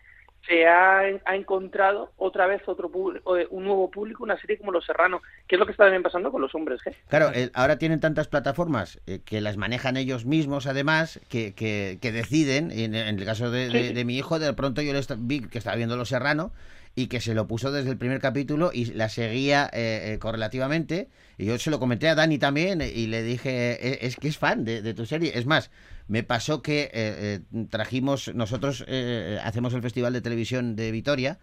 se 0.48 0.68
ha, 0.68 1.00
ha 1.00 1.36
encontrado 1.36 2.12
otra 2.18 2.46
vez 2.46 2.62
otro 2.68 2.92
eh, 3.36 3.48
un 3.50 3.64
nuevo 3.66 3.90
público, 3.90 4.24
una 4.24 4.40
serie 4.40 4.60
como 4.60 4.72
Los 4.72 4.86
Serrano, 4.86 5.22
que 5.48 5.56
es 5.56 5.60
lo 5.60 5.66
que 5.66 5.72
está 5.72 5.86
también 5.86 6.04
pasando 6.04 6.32
con 6.32 6.40
los 6.40 6.54
hombres 6.54 6.80
G. 6.86 6.94
Claro, 7.08 7.32
eh, 7.34 7.50
ahora 7.56 7.80
tienen 7.80 8.00
tantas 8.00 8.28
plataformas 8.28 9.02
eh, 9.08 9.22
que 9.26 9.42
las 9.42 9.58
manejan 9.58 9.98
ellos 9.98 10.26
mismos, 10.26 10.68
además, 10.68 11.20
que, 11.30 11.56
que, 11.56 11.98
que 12.00 12.12
deciden. 12.12 12.70
En, 12.70 12.94
en 12.94 13.18
el 13.20 13.26
caso 13.26 13.50
de, 13.50 13.70
de- 13.70 13.88
Sí. 13.88 13.94
de 13.94 14.06
mi 14.06 14.16
hijo, 14.18 14.38
de 14.38 14.54
pronto 14.54 14.84
yo 14.84 14.94
le 14.94 15.00
esta- 15.00 15.16
vi 15.18 15.42
que 15.42 15.58
estaba 15.58 15.78
viendo 15.78 15.98
Los 15.98 16.10
Serrano 16.10 16.52
y 16.96 17.08
que 17.08 17.20
se 17.20 17.34
lo 17.34 17.46
puso 17.46 17.72
desde 17.72 17.90
el 17.92 17.98
primer 17.98 18.20
capítulo 18.22 18.72
y 18.74 18.86
la 18.86 19.10
seguía 19.10 19.70
eh, 19.74 20.14
eh, 20.14 20.20
correlativamente. 20.20 21.10
Y 21.38 21.46
yo 21.46 21.60
se 21.60 21.70
lo 21.70 21.80
comenté 21.80 22.08
a 22.08 22.16
Dani 22.16 22.38
también 22.38 22.82
y 22.82 23.08
le 23.08 23.22
dije, 23.22 23.74
"Eh, 23.86 24.00
es 24.02 24.16
que 24.16 24.30
es 24.30 24.38
fan 24.38 24.64
de, 24.64 24.82
de 24.82 24.94
tu 24.94 25.06
serie. 25.06 25.38
Es 25.38 25.46
más, 25.46 25.72
me 26.08 26.24
pasó 26.24 26.62
que 26.62 26.84
eh, 26.84 26.90
eh, 26.94 27.40
trajimos, 27.70 28.34
nosotros 28.34 28.86
eh, 28.88 29.38
hacemos 29.44 29.74
el 29.74 29.82
Festival 29.82 30.14
de 30.14 30.22
Televisión 30.22 30.76
de 30.78 30.92
Vitoria 30.92 31.40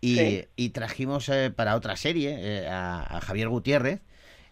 y, 0.00 0.16
Sí. 0.16 0.44
y 0.56 0.68
trajimos 0.70 1.28
eh, 1.28 1.50
para 1.54 1.76
otra 1.76 1.96
serie 1.96 2.66
a, 2.68 3.16
a 3.18 3.20
Javier 3.20 3.48
Gutiérrez. 3.48 4.00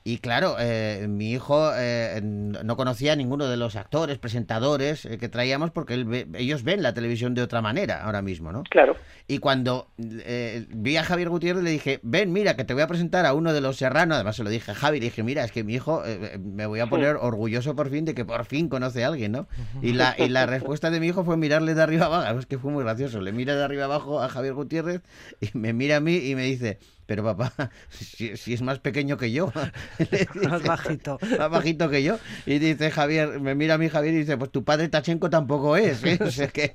Y 0.06 0.18
claro, 0.18 0.56
eh, 0.60 1.06
mi 1.08 1.32
hijo 1.32 1.70
eh, 1.74 2.20
no 2.22 2.76
conocía 2.76 3.14
a 3.14 3.16
ninguno 3.16 3.46
de 3.46 3.56
los 3.56 3.74
actores, 3.74 4.18
presentadores 4.18 5.06
eh, 5.06 5.16
que 5.16 5.30
traíamos 5.30 5.70
porque 5.70 5.94
él 5.94 6.04
ve- 6.04 6.26
ellos 6.34 6.62
ven 6.62 6.82
la 6.82 6.92
televisión 6.92 7.32
de 7.34 7.40
otra 7.40 7.62
manera 7.62 8.04
ahora 8.04 8.20
mismo, 8.20 8.52
¿no? 8.52 8.64
Claro. 8.64 8.96
Y 9.28 9.38
cuando 9.38 9.88
eh, 9.98 10.66
vi 10.68 10.98
a 10.98 11.04
Javier 11.04 11.30
Gutiérrez 11.30 11.62
le 11.64 11.70
dije, 11.70 12.00
ven, 12.02 12.34
mira, 12.34 12.54
que 12.54 12.64
te 12.64 12.74
voy 12.74 12.82
a 12.82 12.86
presentar 12.86 13.24
a 13.24 13.32
uno 13.32 13.54
de 13.54 13.62
los 13.62 13.78
serranos. 13.78 14.16
Además 14.16 14.36
se 14.36 14.44
lo 14.44 14.50
dije 14.50 14.72
a 14.72 14.74
Javi, 14.74 14.98
le 15.00 15.06
dije, 15.06 15.22
mira, 15.22 15.42
es 15.42 15.52
que 15.52 15.64
mi 15.64 15.72
hijo 15.72 16.02
eh, 16.04 16.38
me 16.38 16.66
voy 16.66 16.80
a 16.80 16.86
poner 16.86 17.16
orgulloso 17.16 17.74
por 17.74 17.88
fin 17.88 18.04
de 18.04 18.14
que 18.14 18.26
por 18.26 18.44
fin 18.44 18.68
conoce 18.68 19.04
a 19.04 19.06
alguien, 19.08 19.32
¿no? 19.32 19.48
Y 19.80 19.94
la, 19.94 20.14
y 20.18 20.28
la 20.28 20.44
respuesta 20.44 20.90
de 20.90 21.00
mi 21.00 21.06
hijo 21.06 21.24
fue 21.24 21.38
mirarle 21.38 21.74
de 21.74 21.82
arriba 21.82 22.04
abajo. 22.04 22.38
Es 22.40 22.44
que 22.44 22.58
fue 22.58 22.70
muy 22.70 22.84
gracioso. 22.84 23.22
Le 23.22 23.32
mira 23.32 23.56
de 23.56 23.64
arriba 23.64 23.84
abajo 23.86 24.20
a 24.22 24.28
Javier 24.28 24.52
Gutiérrez 24.52 25.00
y 25.40 25.48
me 25.56 25.72
mira 25.72 25.96
a 25.96 26.00
mí 26.00 26.16
y 26.16 26.34
me 26.34 26.42
dice, 26.42 26.78
pero 27.06 27.24
papá, 27.24 27.70
si, 27.90 28.36
si 28.36 28.54
es 28.54 28.62
más 28.62 28.78
pequeño 28.78 29.16
que 29.16 29.32
yo. 29.32 29.52
Dice, 29.98 30.28
Más 30.48 30.62
bajito. 30.62 31.18
Más 31.38 31.50
bajito 31.50 31.88
que 31.90 32.02
yo. 32.02 32.18
Y 32.46 32.58
dice 32.58 32.90
Javier, 32.90 33.40
me 33.40 33.54
mira 33.54 33.74
a 33.74 33.78
mí 33.78 33.88
Javier 33.88 34.14
y 34.14 34.18
dice, 34.18 34.36
pues 34.36 34.50
tu 34.50 34.64
padre 34.64 34.88
Tachenko 34.88 35.30
tampoco 35.30 35.76
es. 35.76 36.02
¿eh? 36.04 36.18
O 36.20 36.30
sea 36.30 36.48
que, 36.48 36.74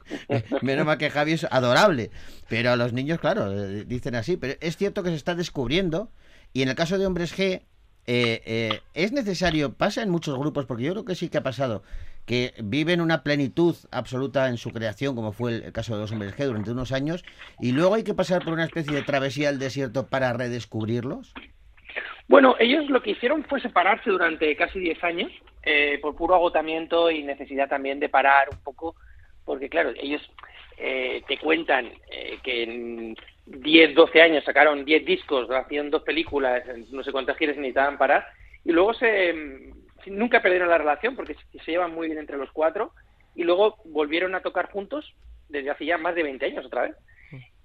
menos 0.61 0.85
mal 0.85 0.97
que 0.97 1.09
Javier 1.09 1.35
es 1.35 1.47
adorable. 1.49 2.11
Pero 2.47 2.71
a 2.71 2.75
los 2.75 2.93
niños, 2.93 3.19
claro, 3.19 3.51
eh, 3.51 3.85
dicen 3.85 4.15
así. 4.15 4.37
Pero 4.37 4.55
es 4.59 4.77
cierto 4.77 5.03
que 5.03 5.09
se 5.09 5.15
está 5.15 5.35
descubriendo. 5.35 6.11
Y 6.53 6.61
en 6.61 6.69
el 6.69 6.75
caso 6.75 6.97
de 6.97 7.05
Hombres 7.05 7.37
G, 7.37 7.61
eh, 8.11 8.41
eh, 8.45 8.81
es 8.95 9.11
necesario, 9.11 9.75
pasa 9.75 10.01
en 10.01 10.09
muchos 10.09 10.35
grupos, 10.39 10.65
porque 10.65 10.83
yo 10.83 10.93
creo 10.93 11.05
que 11.05 11.13
sí 11.13 11.29
que 11.29 11.37
ha 11.37 11.43
pasado, 11.43 11.83
que 12.29 12.53
viven 12.59 13.01
una 13.01 13.23
plenitud 13.23 13.75
absoluta 13.89 14.49
en 14.49 14.57
su 14.57 14.69
creación, 14.69 15.15
como 15.15 15.31
fue 15.31 15.55
el, 15.55 15.71
caso 15.71 15.95
de 15.95 16.01
los 16.01 16.11
Hombres 16.11 16.37
G 16.37 16.45
durante 16.45 16.69
unos 16.69 16.91
años, 16.91 17.25
y 17.59 17.71
luego 17.71 17.95
hay 17.95 18.03
que 18.03 18.13
pasar 18.13 18.43
por 18.43 18.53
una 18.53 18.65
especie 18.65 18.93
de 18.93 19.01
travesía 19.01 19.49
al 19.49 19.57
desierto 19.57 20.05
para 20.05 20.31
redescubrirlos. 20.31 21.33
Bueno, 22.27 22.55
ellos 22.59 22.87
lo 22.87 23.01
que 23.01 23.11
hicieron 23.11 23.43
fue 23.45 23.59
separarse 23.59 24.11
durante 24.11 24.55
casi 24.55 24.79
10 24.79 25.03
años 25.03 25.31
eh, 25.63 25.97
por 26.03 26.15
puro 26.15 26.35
agotamiento 26.35 27.09
y 27.09 27.23
necesidad 27.23 27.67
también 27.67 27.99
de 27.99 28.09
parar 28.09 28.49
un 28.51 28.63
poco, 28.63 28.95
porque 29.43 29.67
claro, 29.67 29.91
ellos 29.99 30.21
eh, 30.77 31.23
te 31.27 31.39
cuentan 31.39 31.87
eh, 32.11 32.37
que 32.43 32.61
en 32.61 33.15
10, 33.47 33.95
12 33.95 34.21
años 34.21 34.43
sacaron 34.43 34.85
10 34.85 35.03
discos, 35.03 35.49
hacían 35.49 35.89
dos 35.89 36.03
películas, 36.03 36.61
no 36.91 37.03
sé 37.03 37.11
cuántas 37.11 37.37
giras 37.37 37.55
necesitaban 37.55 37.97
parar, 37.97 38.27
y 38.63 38.71
luego 38.71 38.93
se 38.93 39.33
nunca 40.07 40.41
perdieron 40.41 40.69
la 40.69 40.77
relación 40.77 41.15
porque 41.15 41.35
se 41.51 41.71
llevan 41.71 41.93
muy 41.93 42.07
bien 42.07 42.19
entre 42.19 42.37
los 42.37 42.51
cuatro, 42.51 42.93
y 43.35 43.43
luego 43.43 43.77
volvieron 43.85 44.35
a 44.35 44.41
tocar 44.41 44.71
juntos 44.71 45.13
desde 45.47 45.69
hace 45.69 45.85
ya 45.85 45.97
más 45.97 46.15
de 46.15 46.23
20 46.23 46.45
años 46.45 46.65
otra 46.65 46.83
vez. 46.83 46.95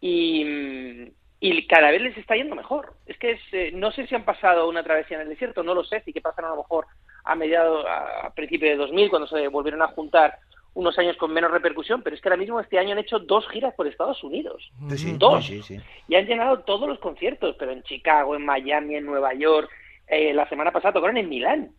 Y, 0.01 0.45
mm, 0.45 1.13
y 1.41 1.67
cada 1.67 1.91
vez 1.91 2.03
les 2.03 2.17
está 2.17 2.37
yendo 2.37 2.55
mejor. 2.55 2.95
Es 3.07 3.19
que 3.19 3.33
es, 3.33 3.41
eh, 3.53 3.71
no 3.75 3.93
sé 3.93 4.07
si 4.07 4.15
han 4.15 4.25
pasado 4.25 4.69
una 4.69 4.83
travesía 4.83 5.17
en 5.17 5.23
el 5.23 5.29
desierto, 5.29 5.63
no 5.63 5.75
lo 5.75 5.85
sé, 5.85 6.03
sí 6.05 6.13
que 6.13 6.21
pasaron 6.21 6.53
a 6.53 6.55
lo 6.55 6.63
mejor 6.63 6.87
a 7.25 7.35
mediados, 7.35 7.85
a, 7.87 8.27
a 8.27 8.35
principios 8.35 8.73
de 8.73 8.77
2000, 8.77 9.11
cuando 9.11 9.29
se 9.29 9.49
volvieron 9.49 9.83
a 9.83 9.89
juntar 9.89 10.39
unos 10.75 10.99
años 10.99 11.17
con 11.17 11.33
menos 11.33 11.53
repercusión, 11.53 12.03
pero 12.03 12.17
es 12.17 12.23
que 12.23 12.29
ahora 12.29 12.37
mismo 12.37 12.61
este 12.61 12.79
año 12.79 12.93
han 12.93 12.99
hecho 12.99 13.21
dos 13.21 13.49
giras 13.49 13.75
por 13.75 13.87
Estados 13.87 14.23
Unidos. 14.25 14.71
Sí, 14.97 15.15
Dos. 15.17 15.47
sí, 15.47 15.63
sí. 15.63 15.81
Y 16.09 16.17
han 16.17 16.27
llenado 16.27 16.61
todos 16.61 16.89
los 16.89 16.99
conciertos, 16.99 17.55
pero 17.59 17.71
en 17.71 17.83
Chicago, 17.85 18.35
en 18.35 18.45
Miami, 18.45 18.97
en 18.97 19.07
Nueva 19.07 19.35
York. 19.35 19.71
Eh, 20.09 20.35
la 20.35 20.49
semana 20.49 20.73
pasada 20.73 20.95
tocaron 20.95 21.17
en 21.17 21.29
Milán. 21.29 21.71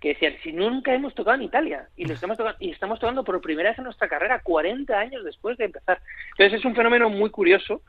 Que 0.00 0.08
decían, 0.10 0.34
si 0.42 0.52
nunca 0.52 0.94
hemos 0.94 1.14
tocado 1.14 1.36
en 1.36 1.42
Italia. 1.42 1.88
Y, 1.96 2.04
lo 2.06 2.14
estamos 2.14 2.36
tocando, 2.36 2.58
y 2.60 2.70
estamos 2.70 2.98
tocando 2.98 3.24
por 3.24 3.40
primera 3.40 3.70
vez 3.70 3.78
en 3.78 3.84
nuestra 3.84 4.08
carrera, 4.08 4.40
40 4.42 4.98
años 4.98 5.24
después 5.24 5.56
de 5.58 5.66
empezar. 5.66 6.00
Entonces 6.32 6.58
es 6.60 6.64
un 6.64 6.74
fenómeno 6.74 7.08
muy 7.10 7.30
curioso. 7.30 7.82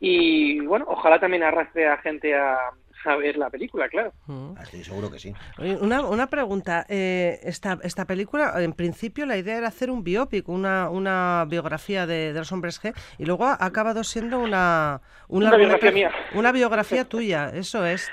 Y 0.00 0.60
bueno, 0.60 0.86
ojalá 0.88 1.18
también 1.20 1.42
arrastre 1.42 1.86
a 1.86 1.96
gente 1.98 2.34
a, 2.34 2.56
a 3.04 3.16
ver 3.16 3.36
la 3.36 3.50
película, 3.50 3.88
claro. 3.88 4.12
Mm. 4.26 4.54
Ah, 4.56 4.62
Estoy 4.62 4.82
seguro 4.84 5.10
que 5.10 5.18
sí. 5.18 5.32
Una, 5.80 6.02
una 6.02 6.26
pregunta. 6.28 6.84
eh, 6.88 7.38
esta, 7.42 7.78
esta 7.82 8.04
película, 8.04 8.52
en 8.62 8.72
principio, 8.72 9.26
la 9.26 9.36
idea 9.36 9.56
era 9.56 9.68
hacer 9.68 9.90
un 9.90 10.02
biopic, 10.04 10.48
una, 10.48 10.90
una 10.90 11.44
biografía 11.48 12.06
de, 12.06 12.32
de 12.32 12.38
los 12.38 12.50
hombres 12.52 12.82
G, 12.82 12.94
y 13.18 13.24
luego 13.24 13.44
ha 13.46 13.64
acabado 13.64 14.04
siendo 14.04 14.38
una, 14.38 15.00
un 15.28 15.44
Una 15.44 15.56
biografía 15.56 15.92
mía. 15.92 16.12
Una 16.34 16.52
biografía 16.52 17.04
tuya, 17.04 17.50
eso 17.54 17.84
es. 17.86 18.10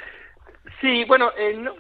Sí, 0.80 1.04
bueno, 1.06 1.32
eh, 1.38 1.56
no, 1.58 1.74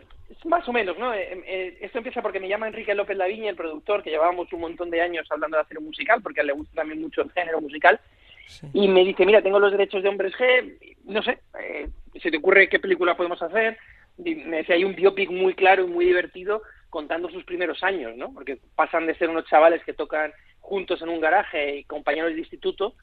más 0.45 0.67
o 0.67 0.73
menos, 0.73 0.97
¿no? 0.97 1.13
Eh, 1.13 1.43
eh, 1.45 1.77
esto 1.82 1.97
empieza 1.99 2.21
porque 2.21 2.39
me 2.39 2.47
llama 2.47 2.67
Enrique 2.67 2.95
López 2.95 3.17
Laviña, 3.17 3.49
el 3.49 3.56
productor, 3.56 4.04
que 4.04 4.10
llevábamos 4.10 4.51
un 4.54 4.62
montón 4.62 4.89
de 4.89 5.01
años 5.01 5.27
hablando 5.30 5.58
de 5.58 5.63
hacer 5.63 5.77
un 5.77 5.86
musical, 5.86 6.21
porque 6.21 6.39
a 6.39 6.41
él 6.41 6.47
le 6.47 6.54
gusta 6.54 6.75
también 6.75 7.01
mucho 7.01 7.21
el 7.21 7.32
género 7.32 7.62
musical, 7.62 7.99
Sí. 8.47 8.67
y 8.73 8.88
me 8.88 9.06
dice, 9.06 9.25
mira, 9.25 9.41
tengo 9.41 9.60
los 9.60 9.71
derechos 9.71 10.04
de 10.04 10.10
Hombres 10.10 10.34
G, 10.34 10.97
no 11.06 11.21
sé, 11.23 11.39
eh, 11.60 11.88
¿se 12.21 12.32
te 12.32 12.38
ocurre 12.38 12.67
qué 12.67 12.80
película 12.80 13.15
podemos 13.15 13.41
hacer? 13.41 13.77
Y 14.17 14.36
me 14.36 14.58
decía, 14.58 14.75
hay 14.75 14.84
un 14.84 14.95
biopic 14.95 15.30
muy 15.30 15.54
claro 15.54 15.86
y 15.86 15.88
muy 15.88 16.06
divertido 16.06 16.62
contando 16.89 17.30
sus 17.30 17.45
primeros 17.45 17.82
años, 17.84 18.17
¿no? 18.17 18.34
Porque 18.34 18.58
pasan 18.75 19.08
de 19.08 19.15
ser 19.15 19.30
unos 19.30 19.45
chavales 19.45 19.84
que 19.86 19.93
tocan 19.93 20.34
juntos 20.60 21.01
en 21.01 21.10
un 21.10 21.21
garaje 21.21 21.77
y 21.77 21.84
compañeros 21.86 22.34
de 22.34 22.39
instituto 22.39 22.95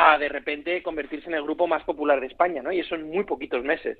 a 0.00 0.16
de 0.16 0.28
repente 0.28 0.80
convertirse 0.82 1.28
en 1.28 1.34
el 1.34 1.42
grupo 1.42 1.66
más 1.66 1.82
popular 1.82 2.20
de 2.20 2.28
España, 2.28 2.62
¿no? 2.62 2.70
Y 2.70 2.78
eso 2.80 2.94
en 2.94 3.10
muy 3.10 3.24
poquitos 3.24 3.64
meses. 3.64 3.98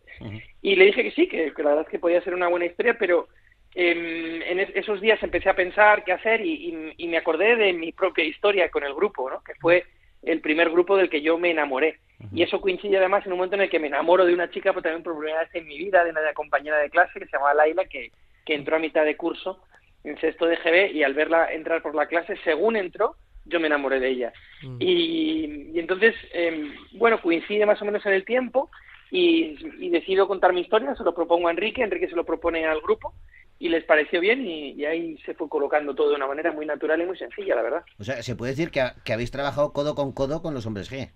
Y 0.63 0.77
le 0.77 0.85
dije 0.87 1.03
que 1.03 1.11
sí, 1.11 1.27
que, 1.29 1.53
que 1.53 1.63
la 1.65 1.71
verdad 1.71 1.85
es 1.87 1.91
que 1.91 1.99
podía 1.99 2.21
ser 2.23 2.35
una 2.35 2.47
buena 2.49 2.67
historia, 2.67 2.97
pero 2.97 3.27
em, 3.75 4.43
en 4.43 4.61
es- 4.61 4.71
esos 4.77 5.01
días 5.01 5.21
empecé 5.23 5.49
a 5.51 5.55
pensar 5.57 6.05
qué 6.05 6.13
hacer 6.13 6.41
y, 6.41 6.53
y- 6.71 6.95
y 7.05 7.09
me 7.09 7.17
acordé 7.19 7.57
de 7.57 7.73
mi 7.73 7.93
propia 7.93 8.25
historia 8.25 8.71
con 8.71 8.85
el 8.85 8.95
grupo, 8.95 9.29
¿no? 9.29 9.43
Que 9.43 9.55
fue 9.57 9.85
el 10.23 10.41
primer 10.41 10.71
grupo 10.71 10.97
del 10.97 11.11
que 11.11 11.21
yo 11.21 11.37
me 11.37 11.51
enamoré. 11.51 11.99
Y 12.33 12.43
eso 12.43 12.61
coincide 12.61 12.97
además 12.99 13.25
en 13.27 13.33
un 13.33 13.39
momento 13.39 13.57
en 13.57 13.63
el 13.63 13.71
que 13.71 13.79
me 13.79 13.87
enamoro 13.89 14.25
de 14.25 14.35
una 14.35 14.51
chica, 14.51 14.73
pero 14.73 14.83
también 14.83 15.03
por 15.05 15.17
primera 15.19 15.41
vez 15.41 15.51
en 15.55 15.67
mi 15.67 15.79
vida, 15.79 16.03
de 16.05 16.11
una 16.11 16.33
compañera 16.33 16.79
de 16.79 16.91
clase 16.91 17.19
que 17.19 17.27
se 17.27 17.33
llamaba 17.33 17.55
Laila, 17.55 17.85
que, 17.85 18.11
que 18.45 18.55
entró 18.55 18.77
a 18.77 18.81
mitad 18.81 19.05
de 19.05 19.17
curso 19.17 19.63
en 20.05 20.19
sexto 20.21 20.47
de 20.47 20.57
GB 20.57 20.93
y 20.97 21.03
al 21.03 21.15
verla 21.15 21.53
entrar 21.53 21.83
por 21.83 21.95
la 21.95 22.07
clase, 22.07 22.37
según 22.45 22.77
entró, 22.77 23.17
yo 23.49 23.61
me 23.61 23.67
enamoré 23.67 24.01
de 24.01 24.09
ella. 24.09 24.33
Y, 24.79 25.71
y 25.75 25.79
entonces, 25.79 26.15
em, 26.33 26.73
bueno, 26.93 27.21
coincide 27.21 27.67
más 27.67 27.81
o 27.83 27.85
menos 27.85 28.05
en 28.07 28.13
el 28.13 28.25
tiempo 28.25 28.71
y, 29.11 29.57
y 29.85 29.91
decido 29.91 30.27
contar 30.29 30.53
mi 30.53 30.61
historia, 30.63 30.95
se 30.95 31.05
lo 31.05 31.15
propongo 31.15 31.49
a 31.49 31.51
Enrique, 31.51 31.83
Enrique 31.83 32.09
se 32.09 32.17
lo 32.17 32.25
propone 32.25 32.65
al 32.67 32.81
grupo 32.81 33.15
y 33.59 33.69
les 33.69 33.85
pareció 33.85 34.21
bien 34.21 34.47
y, 34.47 34.73
y 34.73 34.85
ahí 34.85 35.19
se 35.25 35.35
fue 35.35 35.49
colocando 35.49 35.95
todo 35.95 36.11
de 36.11 36.17
una 36.17 36.27
manera 36.29 36.53
muy 36.53 36.65
natural 36.67 37.01
y 37.03 37.07
muy 37.07 37.17
sencilla, 37.19 37.57
la 37.57 37.63
verdad. 37.63 37.85
O 37.99 38.05
sea, 38.05 38.23
se 38.23 38.37
puede 38.37 38.53
decir 38.53 38.71
que, 38.71 38.81
ha- 38.81 38.95
que 39.05 39.13
habéis 39.13 39.31
trabajado 39.31 39.73
codo 39.73 39.95
con 39.95 40.13
codo 40.13 40.43
con 40.43 40.55
los 40.55 40.67
hombres 40.67 40.91
G. 40.93 41.11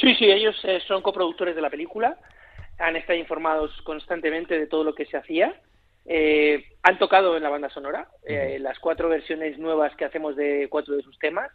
Sí, 0.00 0.14
sí, 0.16 0.24
ellos 0.30 0.56
eh, 0.64 0.80
son 0.88 1.02
coproductores 1.02 1.54
de 1.54 1.62
la 1.62 1.70
película, 1.70 2.18
han 2.78 2.96
estado 2.96 3.18
informados 3.18 3.70
constantemente 3.84 4.58
de 4.58 4.66
todo 4.66 4.82
lo 4.84 4.94
que 4.94 5.06
se 5.06 5.16
hacía, 5.16 5.54
eh, 6.06 6.64
han 6.82 6.98
tocado 6.98 7.36
en 7.36 7.42
la 7.42 7.48
banda 7.48 7.70
sonora 7.70 8.08
eh, 8.24 8.58
las 8.60 8.78
cuatro 8.78 9.08
versiones 9.08 9.58
nuevas 9.58 9.94
que 9.96 10.04
hacemos 10.04 10.36
de 10.36 10.68
cuatro 10.68 10.96
de 10.96 11.02
sus 11.02 11.18
temas. 11.18 11.50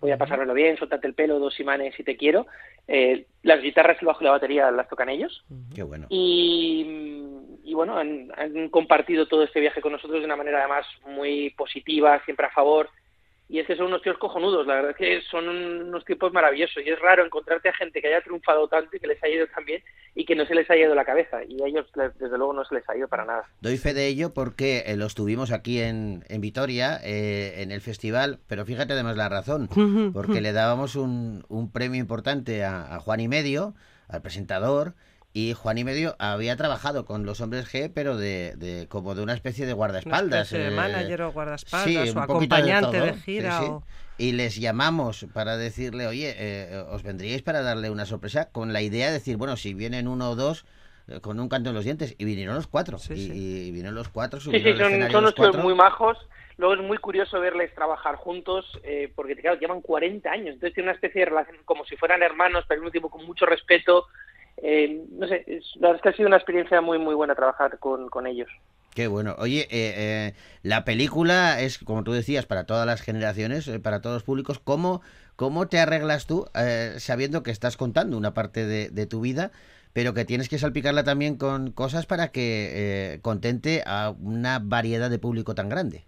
Voy 0.00 0.12
a 0.12 0.16
pasármelo 0.16 0.54
bien, 0.54 0.76
soltate 0.76 1.08
el 1.08 1.14
pelo, 1.14 1.40
dos 1.40 1.58
imanes 1.58 1.98
y 1.98 2.04
te 2.04 2.16
quiero. 2.16 2.46
Eh, 2.86 3.26
las 3.42 3.60
guitarras, 3.60 3.98
el 4.00 4.06
bajo 4.06 4.20
y 4.20 4.24
la 4.24 4.30
batería 4.30 4.70
las 4.70 4.88
tocan 4.88 5.08
ellos. 5.08 5.44
Qué 5.74 5.82
bueno. 5.82 6.06
Y, 6.08 6.86
y 7.64 7.74
bueno, 7.74 7.98
han, 7.98 8.30
han 8.36 8.68
compartido 8.68 9.26
todo 9.26 9.42
este 9.42 9.58
viaje 9.58 9.80
con 9.80 9.90
nosotros 9.90 10.20
de 10.20 10.26
una 10.26 10.36
manera 10.36 10.60
además 10.60 10.86
muy 11.04 11.50
positiva, 11.50 12.22
siempre 12.24 12.46
a 12.46 12.50
favor. 12.50 12.88
Y 13.50 13.58
es 13.60 13.66
que 13.66 13.76
son 13.76 13.86
unos 13.86 14.02
tíos 14.02 14.18
cojonudos, 14.18 14.66
la 14.66 14.74
verdad 14.74 14.90
es 14.90 14.96
que 14.98 15.20
son 15.30 15.48
unos 15.48 16.04
tipos 16.04 16.30
maravillosos. 16.34 16.82
Y 16.84 16.90
es 16.90 16.98
raro 17.00 17.24
encontrarte 17.24 17.70
a 17.70 17.72
gente 17.72 18.02
que 18.02 18.08
haya 18.08 18.20
triunfado 18.20 18.68
tanto 18.68 18.94
y 18.94 19.00
que 19.00 19.06
les 19.06 19.22
haya 19.24 19.36
ido 19.36 19.46
tan 19.46 19.64
bien 19.64 19.82
y 20.14 20.26
que 20.26 20.34
no 20.36 20.44
se 20.44 20.54
les 20.54 20.68
haya 20.70 20.84
ido 20.84 20.94
la 20.94 21.06
cabeza. 21.06 21.38
Y 21.48 21.62
a 21.62 21.66
ellos, 21.66 21.86
les- 21.94 22.18
desde 22.18 22.36
luego, 22.36 22.52
no 22.52 22.64
se 22.66 22.74
les 22.74 22.86
ha 22.90 22.94
ido 22.96 23.08
para 23.08 23.24
nada. 23.24 23.44
Doy 23.62 23.78
fe 23.78 23.94
de 23.94 24.06
ello 24.06 24.34
porque 24.34 24.82
eh, 24.86 24.96
los 24.96 25.14
tuvimos 25.14 25.50
aquí 25.50 25.80
en, 25.80 26.24
en 26.28 26.40
Vitoria, 26.42 27.00
eh, 27.02 27.62
en 27.62 27.72
el 27.72 27.80
festival, 27.80 28.38
pero 28.48 28.66
fíjate 28.66 28.92
además 28.92 29.16
la 29.16 29.30
razón, 29.30 29.68
porque 30.12 30.42
le 30.42 30.52
dábamos 30.52 30.94
un, 30.94 31.44
un 31.48 31.72
premio 31.72 31.98
importante 32.00 32.64
a, 32.64 32.94
a 32.94 33.00
Juan 33.00 33.20
y 33.20 33.28
Medio, 33.28 33.74
al 34.08 34.20
presentador, 34.20 34.92
y 35.34 35.52
Juan 35.52 35.78
y 35.78 35.84
Medio 35.84 36.16
había 36.18 36.56
trabajado 36.56 37.04
con 37.04 37.24
los 37.26 37.40
hombres 37.40 37.72
G, 37.72 37.90
pero 37.94 38.16
de, 38.16 38.54
de 38.56 38.86
como 38.88 39.14
de 39.14 39.22
una 39.22 39.34
especie 39.34 39.66
de 39.66 39.72
Una 39.72 39.78
guardaespaldas. 39.78 40.52
especie 40.52 40.64
de 40.68 40.72
eh, 40.72 40.76
manager 40.76 41.22
o 41.22 41.32
guardaespaldas 41.32 42.08
sí, 42.10 42.16
o 42.16 42.20
acompañante 42.20 43.00
de, 43.00 43.14
sí, 43.14 43.20
gira. 43.20 43.58
sí. 43.58 43.64
o- 43.66 43.82
Y 44.16 44.32
les 44.32 44.56
llamamos 44.56 45.26
para 45.32 45.56
decirle, 45.56 46.06
oye, 46.06 46.34
eh, 46.36 46.84
os 46.90 47.02
vendríais 47.04 47.42
para 47.42 47.62
darle 47.62 47.90
una 47.90 48.04
sorpresa 48.06 48.48
con 48.50 48.72
la 48.72 48.82
idea 48.82 49.06
de 49.08 49.12
decir, 49.12 49.36
bueno, 49.36 49.56
si 49.56 49.74
vienen 49.74 50.08
uno 50.08 50.30
o 50.30 50.34
dos 50.34 50.64
eh, 51.06 51.20
con 51.20 51.38
un 51.38 51.48
canto 51.48 51.68
en 51.70 51.76
los 51.76 51.84
dientes. 51.84 52.14
Y 52.18 52.24
vinieron 52.24 52.56
los 52.56 52.66
cuatro. 52.66 52.98
Sí, 52.98 53.14
y, 53.14 53.16
sí. 53.26 53.32
y 53.32 53.70
vinieron 53.70 53.94
los 53.94 54.08
cuatro, 54.08 54.40
Sí, 54.40 54.46
subieron 54.46 54.72
sí, 54.76 54.82
son, 55.00 55.10
son 55.12 55.24
los 55.24 55.34
cuatro. 55.34 55.62
muy 55.62 55.74
majos. 55.74 56.18
Luego 56.56 56.74
es 56.74 56.80
muy 56.80 56.98
curioso 56.98 57.38
verles 57.38 57.72
trabajar 57.76 58.16
juntos, 58.16 58.64
eh, 58.82 59.12
porque 59.14 59.36
claro, 59.36 59.60
llevan 59.60 59.80
40 59.80 60.28
años. 60.32 60.54
Entonces 60.54 60.74
tienen 60.74 60.88
una 60.88 60.96
especie 60.96 61.20
de 61.20 61.26
relación 61.26 61.56
como 61.64 61.84
si 61.84 61.96
fueran 61.96 62.20
hermanos, 62.24 62.64
pero 62.66 62.78
al 62.78 62.82
mismo 62.82 62.90
tiempo 62.90 63.10
con 63.10 63.24
mucho 63.24 63.46
respeto. 63.46 64.06
Eh, 64.62 65.04
no 65.10 65.26
sé, 65.28 65.44
es- 65.46 65.72
la 65.76 65.88
verdad 65.88 65.96
es 65.96 66.02
que 66.02 66.08
ha 66.10 66.16
sido 66.16 66.28
una 66.28 66.36
experiencia 66.36 66.80
muy, 66.80 66.98
muy 66.98 67.14
buena 67.14 67.34
trabajar 67.34 67.78
con, 67.78 68.08
con 68.08 68.26
ellos. 68.26 68.48
Qué 68.94 69.06
bueno. 69.06 69.36
Oye, 69.38 69.62
eh, 69.70 69.94
eh, 70.30 70.34
la 70.62 70.84
película 70.84 71.60
es, 71.60 71.78
como 71.78 72.02
tú 72.04 72.12
decías, 72.12 72.46
para 72.46 72.64
todas 72.66 72.86
las 72.86 73.00
generaciones, 73.02 73.68
eh, 73.68 73.78
para 73.78 74.00
todos 74.00 74.16
los 74.16 74.22
públicos. 74.24 74.58
¿Cómo, 74.58 75.02
cómo 75.36 75.68
te 75.68 75.78
arreglas 75.78 76.26
tú 76.26 76.46
eh, 76.54 76.94
sabiendo 76.98 77.42
que 77.42 77.50
estás 77.52 77.76
contando 77.76 78.16
una 78.18 78.34
parte 78.34 78.66
de, 78.66 78.88
de 78.90 79.06
tu 79.06 79.20
vida, 79.20 79.52
pero 79.92 80.14
que 80.14 80.24
tienes 80.24 80.48
que 80.48 80.58
salpicarla 80.58 81.04
también 81.04 81.36
con 81.36 81.70
cosas 81.70 82.06
para 82.06 82.28
que 82.32 83.14
eh, 83.14 83.20
contente 83.22 83.82
a 83.86 84.10
una 84.20 84.58
variedad 84.58 85.10
de 85.10 85.18
público 85.20 85.54
tan 85.54 85.68
grande? 85.68 86.04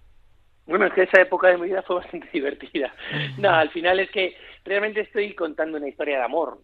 Bueno, 0.66 0.86
es 0.86 0.92
que 0.94 1.02
esa 1.02 1.20
época 1.20 1.48
de 1.48 1.58
mi 1.58 1.68
vida 1.68 1.82
fue 1.82 1.96
bastante 2.02 2.28
divertida. 2.32 2.94
No, 3.36 3.50
al 3.50 3.70
final 3.70 4.00
es 4.00 4.10
que 4.10 4.34
realmente 4.64 5.00
estoy 5.00 5.34
contando 5.34 5.78
una 5.78 5.88
historia 5.88 6.18
de 6.18 6.24
amor, 6.24 6.60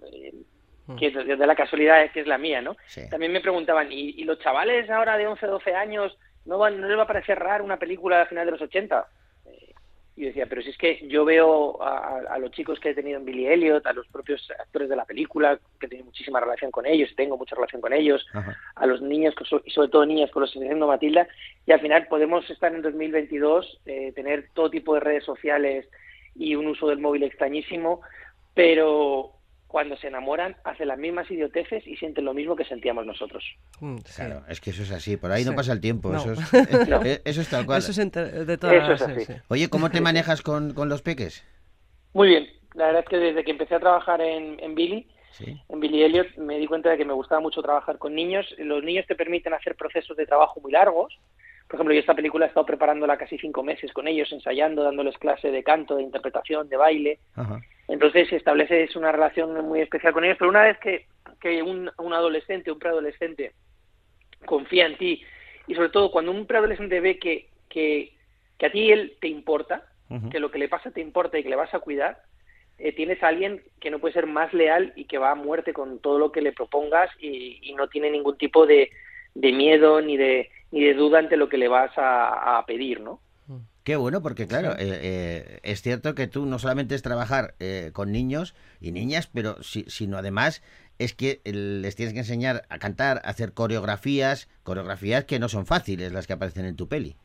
que 0.99 1.11
de, 1.11 1.37
de 1.37 1.47
la 1.47 1.57
casualidad 1.57 2.03
es 2.05 2.13
que 2.13 2.21
es 2.21 2.27
la 2.27 2.39
mía, 2.39 2.61
¿no? 2.63 2.77
Sí. 2.87 3.09
También 3.11 3.33
me 3.33 3.41
preguntaban, 3.41 3.91
¿y, 3.91 4.11
y 4.11 4.25
los 4.25 4.39
chavales 4.39 4.89
ahora 4.91 5.17
de 5.19 5.27
11, 5.27 5.47
12 5.47 5.75
años 5.75 6.17
no, 6.45 6.59
van, 6.59 6.81
no 6.81 6.87
les 6.89 6.97
va 6.97 7.03
a 7.03 7.07
parecer 7.09 7.39
raro 7.39 7.65
una 7.65 7.77
película 7.79 8.21
de 8.21 8.27
final 8.27 8.47
de 8.47 8.53
los 8.53 8.61
80? 8.63 9.07
Eh, 9.47 9.75
Y 10.17 10.21
yo 10.23 10.27
decía, 10.29 10.47
pero 10.47 10.63
si 10.63 10.71
es 10.71 10.79
que 10.79 11.07
yo 11.09 11.25
veo 11.25 11.83
a, 11.83 12.21
a 12.31 12.39
los 12.39 12.51
chicos 12.53 12.79
que 12.79 12.91
he 12.91 12.95
tenido 12.95 13.19
en 13.19 13.25
Billy 13.25 13.49
Elliot, 13.49 13.85
a 13.87 13.93
los 13.93 14.07
propios 14.09 14.49
actores 14.59 14.89
de 14.89 14.97
la 14.97 15.05
película, 15.05 15.59
que 15.81 15.87
he 15.87 15.89
tenido 15.89 16.07
muchísima 16.07 16.41
relación 16.41 16.71
con 16.71 16.87
ellos, 16.87 17.11
tengo 17.17 17.37
mucha 17.37 17.57
relación 17.57 17.83
con 17.83 17.93
ellos, 17.93 18.25
Ajá. 18.33 18.57
a 18.77 18.87
los 18.87 19.03
niños, 19.03 19.35
y 19.65 19.71
sobre 19.73 19.89
todo 19.89 20.07
niñas 20.07 20.31
con 20.31 20.43
los 20.43 20.53
que 20.53 20.61
haciendo 20.61 20.87
Matilda, 20.87 21.27
y 21.67 21.73
al 21.73 21.81
final 21.81 22.07
podemos 22.07 22.49
estar 22.49 22.73
en 22.75 22.81
2022, 22.83 23.81
eh, 23.87 24.13
tener 24.15 24.49
todo 24.55 24.71
tipo 24.71 24.95
de 24.95 25.01
redes 25.01 25.25
sociales 25.25 25.87
y 26.37 26.55
un 26.55 26.67
uso 26.69 26.87
del 26.89 26.99
móvil 27.01 27.25
extrañísimo, 27.25 28.01
pero 28.55 29.33
cuando 29.67 29.97
se 29.97 30.07
enamoran 30.09 30.57
hacen 30.65 30.89
las 30.89 30.99
mismas 30.99 31.31
idioteces 31.31 31.87
y 31.87 31.97
sienten 31.97 32.25
lo 32.25 32.33
mismo 32.35 32.55
que 32.57 32.65
sentíamos 32.65 33.05
nosotros. 33.05 33.45
Mm, 33.81 33.97
sí. 34.05 34.15
Claro, 34.23 34.43
es 34.49 34.61
que 34.61 34.71
eso 34.71 34.83
es 34.83 34.93
así, 34.93 35.17
por 35.17 35.31
ahí 35.33 35.45
no 35.45 35.55
pasa 35.55 35.73
el 35.73 35.81
tiempo, 35.81 36.11
No. 36.11 36.19
eso, 36.19 36.33
es, 36.33 36.39
No. 36.89 37.03
eh, 37.05 37.21
eso 37.25 37.41
es 37.41 37.49
tal 37.49 37.67
cual. 37.67 37.79
Eso 37.79 37.91
es 37.91 37.99
entre- 37.99 38.45
de 38.45 38.57
todas 38.59 38.77
Eso 38.77 38.93
es 38.93 39.01
sí, 39.01 39.11
así. 39.23 39.33
sí. 39.33 39.41
Oye, 39.49 39.69
¿cómo 39.69 39.91
te 39.91 40.01
manejas 40.01 40.43
con, 40.43 40.73
con 40.73 40.89
los 40.89 41.03
peques? 41.03 41.45
Muy 42.13 42.29
bien, 42.29 42.49
la 42.75 42.87
verdad 42.87 43.03
es 43.03 43.09
que 43.09 43.17
desde 43.19 43.45
que 43.45 43.51
empecé 43.51 43.75
a 43.75 43.81
trabajar 43.81 44.21
en, 44.21 44.59
en 44.61 44.75
Billy, 44.75 45.09
Sí. 45.33 45.61
en 45.69 45.81
Billy 45.81 46.03
Elliot, 46.03 46.35
me 46.39 46.59
di 46.59 46.67
cuenta 46.67 46.89
de 46.89 46.97
que 46.97 47.05
me 47.05 47.13
gustaba 47.13 47.43
mucho 47.43 47.61
trabajar 47.61 47.99
con 47.99 48.15
niños. 48.15 48.47
Los 48.57 48.83
niños 48.83 49.05
te 49.07 49.15
permiten 49.15 49.53
hacer 49.53 49.75
procesos 49.77 50.17
de 50.17 50.25
trabajo 50.25 50.61
muy 50.63 50.73
largos. 50.73 51.13
Por 51.69 51.77
ejemplo, 51.77 51.95
yo 51.95 52.01
esta 52.01 52.15
película 52.15 52.47
he 52.47 52.49
estado 52.49 52.67
preparándola 52.67 53.17
casi 53.17 53.39
cinco 53.39 53.63
meses 53.63 53.93
con 53.93 54.07
ellos, 54.07 54.31
ensayando, 54.33 54.85
dándoles 54.85 55.19
clase 55.19 55.51
de 55.51 55.65
canto, 55.65 55.97
de 55.97 56.03
interpretación, 56.05 56.69
de 56.69 56.77
baile. 56.77 57.19
Ajá. 57.35 57.61
Entonces 57.89 58.29
se 58.29 58.37
establece 58.37 58.83
es 58.83 58.97
una 58.97 59.13
relación 59.13 59.65
muy 59.65 59.81
especial 59.81 60.13
con 60.13 60.25
ellos, 60.25 60.37
pero 60.39 60.51
una 60.51 60.63
vez 60.63 60.79
que, 60.79 61.07
que 61.41 61.63
un, 61.63 61.91
un 61.99 62.13
adolescente, 62.13 62.73
un 62.73 62.79
preadolescente 62.79 63.53
confía 64.45 64.87
en 64.87 64.97
ti 64.97 65.23
y 65.67 65.75
sobre 65.75 65.91
todo 65.91 66.11
cuando 66.11 66.33
un 66.33 66.47
preadolescente 66.47 67.01
ve 67.01 67.19
que, 67.19 67.49
que, 67.69 68.13
que 68.59 68.67
a 68.67 68.73
ti 68.73 68.91
él 68.91 69.17
te 69.21 69.29
importa, 69.29 69.85
que 70.31 70.39
lo 70.39 70.53
que 70.53 70.59
le 70.59 70.69
pasa 70.69 70.93
te 70.93 71.01
importa 71.01 71.37
y 71.37 71.43
que 71.43 71.49
le 71.49 71.57
vas 71.57 71.75
a 71.75 71.81
cuidar, 71.81 72.23
eh, 72.79 72.93
tienes 72.93 73.21
a 73.23 73.29
alguien 73.29 73.61
que 73.81 73.91
no 73.91 73.99
puede 73.99 74.15
ser 74.15 74.27
más 74.27 74.53
leal 74.53 74.93
y 74.95 75.07
que 75.07 75.19
va 75.19 75.33
a 75.33 75.35
muerte 75.35 75.73
con 75.73 75.99
todo 75.99 76.19
lo 76.19 76.31
que 76.31 76.43
le 76.43 76.53
propongas 76.53 77.11
y, 77.19 77.59
y 77.63 77.75
no 77.75 77.89
tiene 77.89 78.11
ningún 78.11 78.39
tipo 78.39 78.67
de, 78.67 78.91
de 79.41 79.53
miedo 79.53 80.01
ni 80.01 80.17
de, 80.17 80.51
ni 80.71 80.85
de 80.85 80.95
duda 80.95 81.19
ante 81.21 81.37
lo 81.37 81.49
que 81.49 81.59
le 81.59 81.69
vas 81.69 81.97
a, 81.99 82.59
a 82.59 82.67
pedir, 82.67 83.01
¿no? 83.01 83.21
Qué 83.85 83.95
bueno, 83.95 84.21
porque 84.21 84.49
claro, 84.49 84.73
eh, 84.73 84.77
eh, 84.81 85.61
es 85.63 85.81
cierto 85.81 86.15
que 86.17 86.27
tú 86.27 86.45
no 86.47 86.59
solamente 86.59 86.97
es 86.97 87.03
trabajar 87.03 87.55
eh, 87.61 87.91
con 87.93 88.11
niños 88.11 88.55
y 88.81 88.91
niñas, 88.91 89.29
pero 89.33 89.63
si- 89.63 89.85
sino 89.89 90.19
además 90.19 90.63
es 90.99 91.15
que 91.15 91.41
eh, 91.45 91.53
les 91.53 91.95
tienes 91.95 92.13
que 92.13 92.21
enseñar 92.21 92.63
a 92.69 92.79
cantar, 92.81 93.19
a 93.19 93.31
hacer 93.31 93.53
coreografías, 93.53 94.49
coreografías 94.65 95.25
que 95.25 95.39
no 95.39 95.49
son 95.49 95.67
fáciles 95.67 96.13
las 96.13 96.27
que 96.27 96.33
aparecen 96.33 96.65
en 96.67 96.75
tu 96.77 96.89
peli. 96.89 97.17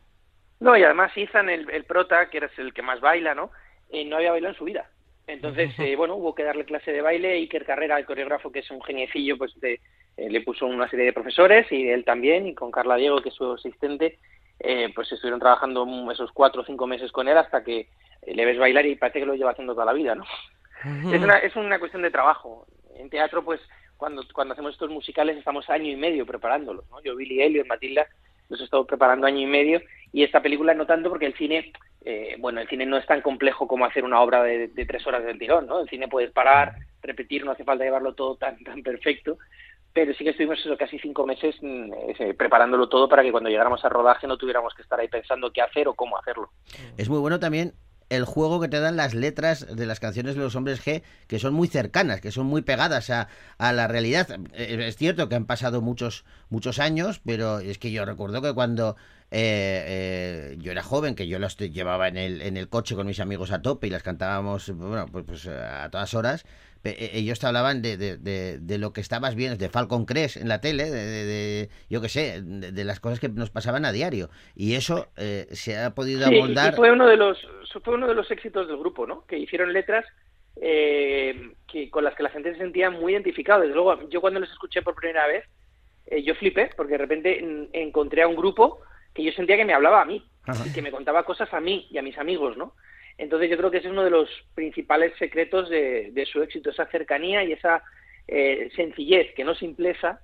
No, 0.59 0.77
y 0.77 0.83
además 0.83 1.11
Ethan, 1.15 1.49
el, 1.49 1.69
el 1.71 1.85
prota, 1.85 2.29
que 2.29 2.37
es 2.37 2.59
el 2.59 2.73
que 2.73 2.81
más 2.83 2.99
baila, 3.01 3.33
¿no? 3.33 3.51
Eh, 3.89 4.05
no 4.05 4.17
había 4.17 4.31
bailado 4.31 4.53
en 4.53 4.57
su 4.57 4.65
vida. 4.65 4.89
Entonces, 5.27 5.71
eh, 5.79 5.95
bueno, 5.95 6.15
hubo 6.15 6.35
que 6.35 6.43
darle 6.43 6.65
clase 6.65 6.91
de 6.91 7.01
baile. 7.01 7.33
Iker 7.33 7.65
Carrera, 7.65 7.97
el 7.97 8.05
coreógrafo, 8.05 8.51
que 8.51 8.59
es 8.59 8.69
un 8.71 8.81
geniecillo, 8.83 9.37
pues 9.37 9.59
de- 9.59 9.81
eh, 10.17 10.29
le 10.29 10.41
puso 10.41 10.65
una 10.65 10.89
serie 10.89 11.05
de 11.05 11.13
profesores 11.13 11.71
y 11.71 11.89
él 11.89 12.03
también, 12.03 12.47
y 12.47 12.53
con 12.53 12.71
Carla 12.71 12.95
Diego, 12.95 13.21
que 13.21 13.29
es 13.29 13.35
su 13.35 13.53
asistente, 13.53 14.19
eh, 14.59 14.91
pues 14.93 15.11
estuvieron 15.11 15.39
trabajando 15.39 15.87
esos 16.11 16.31
cuatro 16.31 16.61
o 16.61 16.65
cinco 16.65 16.85
meses 16.85 17.11
con 17.11 17.27
él 17.27 17.37
hasta 17.37 17.63
que 17.63 17.87
eh, 18.21 18.35
le 18.35 18.45
ves 18.45 18.59
bailar 18.59 18.85
y 18.85 18.95
parece 18.95 19.19
que 19.19 19.25
lo 19.25 19.35
lleva 19.35 19.51
haciendo 19.51 19.73
toda 19.73 19.85
la 19.85 19.93
vida, 19.93 20.15
¿no? 20.15 20.25
Es 21.11 21.21
una, 21.21 21.37
es 21.37 21.55
una 21.55 21.79
cuestión 21.79 22.01
de 22.01 22.09
trabajo. 22.09 22.65
En 22.95 23.09
teatro, 23.09 23.43
pues, 23.43 23.61
cuando, 23.97 24.23
cuando 24.33 24.53
hacemos 24.53 24.73
estos 24.73 24.89
musicales 24.89 25.37
estamos 25.37 25.69
año 25.69 25.91
y 25.91 25.95
medio 25.95 26.25
preparándolos, 26.25 26.89
¿no? 26.89 27.01
Yo, 27.03 27.15
Billy 27.15 27.41
Elliot, 27.41 27.67
Matilda, 27.67 28.07
los 28.49 28.59
he 28.59 28.63
estado 28.63 28.85
preparando 28.85 29.27
año 29.27 29.39
y 29.39 29.45
medio 29.45 29.81
y 30.11 30.23
esta 30.23 30.41
película 30.41 30.73
no 30.73 30.85
tanto 30.85 31.09
porque 31.09 31.27
el 31.27 31.35
cine, 31.35 31.71
eh, 32.03 32.35
bueno, 32.39 32.61
el 32.61 32.67
cine 32.67 32.85
no 32.85 32.97
es 32.97 33.05
tan 33.05 33.21
complejo 33.21 33.67
como 33.67 33.85
hacer 33.85 34.03
una 34.03 34.19
obra 34.19 34.43
de, 34.43 34.67
de 34.67 34.85
tres 34.85 35.05
horas 35.07 35.23
del 35.23 35.39
tirón, 35.39 35.67
¿no? 35.67 35.81
El 35.81 35.89
cine 35.89 36.07
puedes 36.07 36.31
parar, 36.31 36.75
repetir, 37.01 37.45
no 37.45 37.51
hace 37.51 37.63
falta 37.63 37.83
llevarlo 37.83 38.13
todo 38.13 38.35
tan, 38.35 38.61
tan 38.63 38.83
perfecto, 38.83 39.37
pero 39.93 40.13
sí 40.13 40.23
que 40.23 40.31
estuvimos 40.31 40.59
eso, 40.59 40.77
casi 40.77 40.99
cinco 40.99 41.25
meses 41.25 41.55
ese, 42.07 42.33
preparándolo 42.33 42.87
todo 42.89 43.09
para 43.09 43.23
que 43.23 43.31
cuando 43.31 43.49
llegáramos 43.49 43.83
a 43.83 43.89
rodaje 43.89 44.27
no 44.27 44.37
tuviéramos 44.37 44.73
que 44.73 44.81
estar 44.81 44.99
ahí 44.99 45.07
pensando 45.07 45.51
qué 45.51 45.61
hacer 45.61 45.87
o 45.87 45.93
cómo 45.93 46.17
hacerlo. 46.17 46.49
Es 46.97 47.09
muy 47.09 47.19
bueno 47.19 47.39
también 47.39 47.73
el 48.09 48.25
juego 48.25 48.59
que 48.59 48.67
te 48.67 48.81
dan 48.81 48.97
las 48.97 49.13
letras 49.13 49.73
de 49.73 49.85
las 49.85 50.01
canciones 50.01 50.35
de 50.35 50.41
los 50.41 50.55
hombres 50.57 50.85
G, 50.85 51.01
que 51.27 51.39
son 51.39 51.53
muy 51.53 51.69
cercanas, 51.69 52.19
que 52.19 52.31
son 52.31 52.45
muy 52.45 52.61
pegadas 52.61 53.09
a, 53.09 53.29
a 53.57 53.71
la 53.71 53.87
realidad. 53.87 54.27
Eh, 54.53 54.85
Es 54.85 54.97
cierto 54.97 55.29
que 55.29 55.35
han 55.35 55.45
pasado 55.45 55.81
muchos, 55.81 56.25
muchos 56.49 56.79
años, 56.79 57.21
pero 57.25 57.59
es 57.59 57.77
que 57.77 57.89
yo 57.89 58.03
recuerdo 58.03 58.41
que 58.41 58.53
cuando 58.53 58.97
eh, 59.31 59.85
eh, 59.87 60.57
yo 60.59 60.73
era 60.73 60.83
joven, 60.83 61.15
que 61.15 61.27
yo 61.27 61.39
las 61.39 61.55
llevaba 61.55 62.09
en 62.09 62.17
el, 62.17 62.41
en 62.41 62.57
el 62.57 62.67
coche 62.67 62.95
con 62.95 63.07
mis 63.07 63.21
amigos 63.21 63.51
a 63.53 63.61
tope 63.61 63.87
y 63.87 63.89
las 63.89 64.03
cantábamos, 64.03 64.69
bueno, 64.75 65.05
pues, 65.09 65.23
pues, 65.25 65.47
a 65.47 65.89
todas 65.89 66.13
horas, 66.13 66.43
eh, 66.43 66.70
ellos 66.83 67.39
te 67.39 67.47
hablaban 67.47 67.81
de, 67.81 67.97
de, 67.97 68.17
de- 68.17 68.57
de 68.59 68.77
lo 68.77 68.91
que 68.93 69.01
estabas 69.01 69.35
viendo, 69.35 69.57
de 69.57 69.69
Falcon 69.69 70.05
Crest 70.05 70.37
en 70.37 70.47
la 70.49 70.61
tele, 70.61 70.85
de, 70.89 71.05
de- 71.05 71.25
de- 71.25 71.69
yo 71.89 72.01
qué 72.01 72.09
sé, 72.09 72.41
de, 72.41 72.83
las 72.83 72.99
cosas 72.99 73.19
que 73.19 73.29
nos 73.29 73.49
pasaban 73.51 73.85
a 73.85 73.91
diario. 73.91 74.29
Y 74.55 74.75
eso 74.75 75.07
eh, 75.17 75.47
se 75.51 75.77
ha 75.77 75.93
podido 75.93 76.27
Sí, 76.27 76.35
y 76.35 76.71
fue 76.75 76.91
uno 76.91 77.07
de 77.07 77.17
los 77.17 77.37
fue 77.83 77.93
uno 77.93 78.07
de 78.07 78.15
los 78.15 78.29
éxitos 78.31 78.67
del 78.67 78.77
grupo, 78.77 79.05
¿no? 79.07 79.25
Que 79.27 79.37
hicieron 79.37 79.71
letras 79.73 80.05
eh, 80.61 81.51
que 81.67 81.89
con 81.89 82.03
las 82.03 82.15
que 82.15 82.23
la 82.23 82.29
gente 82.29 82.51
se 82.53 82.57
sentía 82.59 82.89
muy 82.89 83.13
identificado. 83.13 83.61
Desde 83.61 83.73
luego, 83.75 84.09
yo 84.09 84.21
cuando 84.21 84.39
los 84.39 84.49
escuché 84.51 84.81
por 84.81 84.95
primera 84.95 85.25
vez, 85.27 85.45
eh, 86.07 86.23
yo 86.23 86.35
flipé 86.35 86.69
porque 86.75 86.93
de 86.93 86.97
repente 86.97 87.69
encontré 87.73 88.23
a 88.23 88.27
un 88.27 88.35
grupo 88.35 88.79
que 89.13 89.23
yo 89.23 89.31
sentía 89.33 89.55
que 89.57 89.65
me 89.65 89.73
hablaba 89.73 90.01
a 90.01 90.05
mí 90.05 90.25
Ajá. 90.45 90.65
y 90.67 90.73
que 90.73 90.81
me 90.81 90.91
contaba 90.91 91.23
cosas 91.23 91.53
a 91.53 91.59
mí 91.59 91.87
y 91.91 91.97
a 91.97 92.01
mis 92.01 92.17
amigos, 92.17 92.57
¿no? 92.57 92.75
Entonces 93.17 93.49
yo 93.49 93.57
creo 93.57 93.71
que 93.71 93.77
ese 93.77 93.87
es 93.87 93.91
uno 93.93 94.03
de 94.03 94.09
los 94.09 94.29
principales 94.55 95.13
secretos 95.17 95.69
de, 95.69 96.11
de 96.11 96.25
su 96.25 96.41
éxito, 96.41 96.69
esa 96.69 96.85
cercanía 96.87 97.43
y 97.43 97.53
esa 97.53 97.83
eh, 98.27 98.69
sencillez, 98.75 99.33
que 99.35 99.43
no 99.43 99.53
simpleza, 99.55 100.21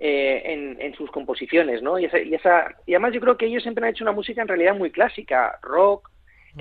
eh, 0.00 0.42
en, 0.44 0.80
en 0.80 0.94
sus 0.94 1.10
composiciones, 1.10 1.82
¿no? 1.82 1.98
Y, 1.98 2.04
esa, 2.04 2.20
y, 2.20 2.32
esa, 2.34 2.76
y 2.86 2.94
además 2.94 3.12
yo 3.14 3.20
creo 3.20 3.36
que 3.36 3.46
ellos 3.46 3.62
siempre 3.64 3.84
han 3.84 3.90
hecho 3.90 4.04
una 4.04 4.12
música 4.12 4.40
en 4.42 4.48
realidad 4.48 4.76
muy 4.76 4.90
clásica, 4.90 5.58
rock, 5.62 6.08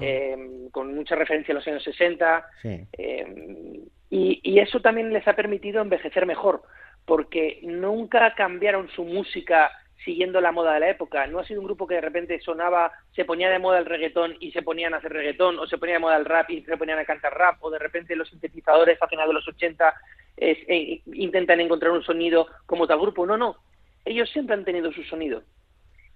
eh, 0.01 0.35
con 0.71 0.93
mucha 0.95 1.15
referencia 1.15 1.53
a 1.53 1.55
los 1.55 1.67
años 1.67 1.83
60, 1.83 2.45
Sí. 2.61 2.81
eh, 2.97 3.79
y, 4.09 4.39
y 4.43 4.59
eso 4.59 4.79
también 4.81 5.11
les 5.13 5.27
ha 5.27 5.35
permitido 5.35 5.81
envejecer 5.81 6.25
mejor, 6.25 6.61
porque 7.05 7.59
nunca 7.63 8.33
cambiaron 8.35 8.89
su 8.89 9.03
música 9.03 9.71
siguiendo 10.03 10.39
la 10.41 10.51
moda 10.51 10.73
de 10.73 10.79
la 10.79 10.89
época. 10.89 11.27
No 11.27 11.39
ha 11.39 11.45
sido 11.45 11.59
un 11.59 11.65
grupo 11.65 11.87
que 11.87 11.95
de 11.95 12.01
repente 12.01 12.39
sonaba, 12.41 12.91
se 13.13 13.25
ponía 13.25 13.49
de 13.49 13.59
moda 13.59 13.79
el 13.79 13.85
reggaetón 13.85 14.35
y 14.39 14.51
se 14.51 14.61
ponían 14.61 14.93
a 14.93 14.97
hacer 14.97 15.11
reggaetón, 15.11 15.59
o 15.59 15.67
se 15.67 15.77
ponía 15.77 15.95
de 15.95 15.99
moda 15.99 16.17
el 16.17 16.25
rap 16.25 16.49
y 16.49 16.61
se 16.61 16.77
ponían 16.77 16.99
a 16.99 17.05
cantar 17.05 17.33
rap, 17.37 17.57
o 17.63 17.69
de 17.69 17.79
repente 17.79 18.15
los 18.15 18.29
sintetizadores 18.29 19.01
a 19.01 19.07
finales 19.07 19.29
de 19.29 19.33
los 19.33 19.47
80 19.47 19.93
es- 20.37 20.59
eh, 20.67 21.01
intentan 21.13 21.59
encontrar 21.59 21.91
un 21.91 22.03
sonido 22.03 22.47
como 22.65 22.87
tal 22.87 22.99
grupo. 22.99 23.25
No, 23.25 23.37
no. 23.37 23.57
Ellos 24.05 24.29
siempre 24.29 24.53
han 24.53 24.63
tenido 24.63 24.91
su 24.91 25.03
sonido 25.03 25.41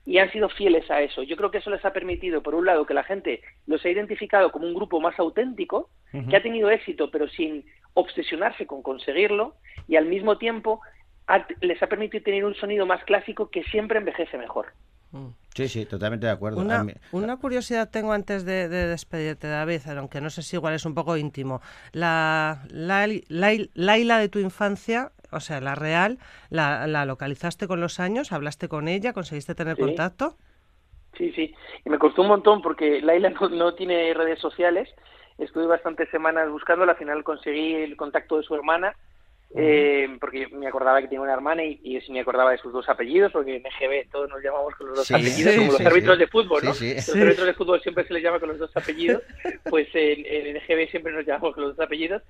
y 0.06 0.17
han 0.20 0.32
sido 0.32 0.48
fieles 0.50 0.89
a 0.89 1.02
eso. 1.02 1.24
Yo 1.24 1.36
creo 1.36 1.52
que 1.52 1.58
eso 1.58 1.70
les 1.70 1.84
ha 1.84 1.91
permitido, 1.91 2.41
por 2.41 2.56
un 2.56 2.65
lado, 2.65 2.86
que 2.86 2.94
la 2.94 3.04
gente 3.04 3.41
los 3.67 3.84
ha 3.84 3.89
identificado 3.89 4.52
como 4.52 4.65
un 4.67 4.74
grupo 4.74 5.00
más 5.02 5.20
auténtico, 5.20 5.89
que 6.30 6.36
ha 6.36 6.41
tenido 6.41 6.70
éxito, 6.70 7.10
pero 7.12 7.28
sin 7.30 7.65
obsesionarse 7.94 8.65
con 8.65 8.82
conseguirlo, 8.82 9.56
y 9.88 9.96
al 9.98 10.06
mismo 10.06 10.38
tiempo 10.38 10.82
ha- 11.27 11.45
les 11.62 11.81
ha 11.81 11.88
permitido 11.88 12.23
tener 12.23 12.45
un 12.45 12.55
sonido 12.55 12.86
más 12.86 13.03
clásico 13.03 13.49
que 13.49 13.63
siempre 13.63 13.97
envejece 13.99 14.38
mejor. 14.38 14.67
Sí, 15.53 15.67
sí, 15.67 15.86
totalmente 15.86 16.25
de 16.25 16.31
acuerdo. 16.31 16.62
Una, 16.62 16.84
mí- 16.86 16.93
una 17.12 17.36
curiosidad 17.36 17.89
tengo 17.89 18.13
antes 18.13 18.45
de, 18.45 18.69
de 18.69 18.88
despedirte, 18.88 19.47
David, 19.47 19.81
aunque 19.97 20.21
no 20.21 20.29
sé 20.29 20.41
si 20.41 20.55
igual 20.55 20.73
es 20.73 20.86
un 20.86 20.95
poco 20.95 21.17
íntimo. 21.17 21.62
La, 21.91 22.63
la, 22.69 23.05
la- 23.27 23.65
Laila 23.73 24.19
de 24.19 24.29
tu 24.29 24.39
infancia, 24.39 25.12
o 25.31 25.41
sea, 25.41 25.60
la 25.60 25.75
real, 25.75 26.17
la, 26.49 26.88
la 26.88 27.05
localizaste 27.05 27.67
con 27.67 27.81
los 27.81 27.99
años? 27.99 28.31
¿Hablaste 28.31 28.69
con 28.69 28.88
ella? 28.88 29.12
¿Conseguiste 29.12 29.53
tener 29.53 29.75
Sí. 29.75 29.81
contacto? 29.81 30.38
Sí, 31.17 31.34
sí. 31.34 31.53
Y 31.86 31.89
me 31.89 31.99
costó 31.99 32.21
un 32.21 32.29
montón 32.29 32.62
porque 32.62 33.01
Laila 33.01 33.31
no, 33.31 33.49
no 33.49 33.73
tiene 33.75 34.13
redes 34.13 34.39
sociales. 34.39 34.88
Estuve 35.38 35.65
bastantes 35.67 36.10
semanas 36.10 36.49
buscándola. 36.49 36.93
Al 36.93 36.97
final 36.97 37.23
conseguí 37.25 37.73
el 37.73 37.97
contacto 37.97 38.38
de 38.38 38.43
su 38.43 38.55
hermana. 38.55 38.95
Eh, 39.56 40.18
porque 40.20 40.42
yo 40.50 40.58
me 40.58 40.68
acordaba 40.68 41.02
que 41.02 41.08
tenía 41.08 41.22
una 41.22 41.34
hermana 41.34 41.64
y, 41.64 41.80
y 41.84 42.12
me 42.12 42.22
acordaba 42.22 42.52
de 42.52 42.58
sus 42.58 42.72
dos 42.72 42.88
apellidos, 42.88 43.32
porque 43.32 43.56
en 43.58 43.66
EGB 43.66 44.10
todos 44.10 44.30
nos 44.30 44.42
llamamos 44.44 44.74
con 44.76 44.88
los 44.88 44.98
dos 44.98 45.08
Sí, 45.08 45.14
apellidos, 45.14 45.54
sí, 45.54 45.60
como 45.60 45.72
los 45.74 45.78
sí, 45.82 45.86
árbitros 45.86 46.16
sí. 46.16 46.20
de 46.20 46.28
fútbol, 46.28 46.62
¿no? 46.64 46.74
Sí, 46.74 46.90
sí. 47.02 47.12
Los 47.12 47.22
árbitros 47.22 47.48
de 47.48 47.54
fútbol 47.54 47.82
siempre 47.82 48.06
se 48.06 48.14
les 48.14 48.24
llama 48.24 48.40
con 48.40 48.50
los 48.50 48.60
dos 48.60 48.72
apellidos, 48.76 49.24
pues 49.70 49.88
en, 49.94 50.26
en 50.26 50.56
EGB 50.58 50.90
siempre 50.90 51.12
nos 51.14 51.26
llamamos 51.26 51.54
con 51.54 51.64
los 51.66 51.76
dos 51.76 51.86
apellidos. 51.86 52.24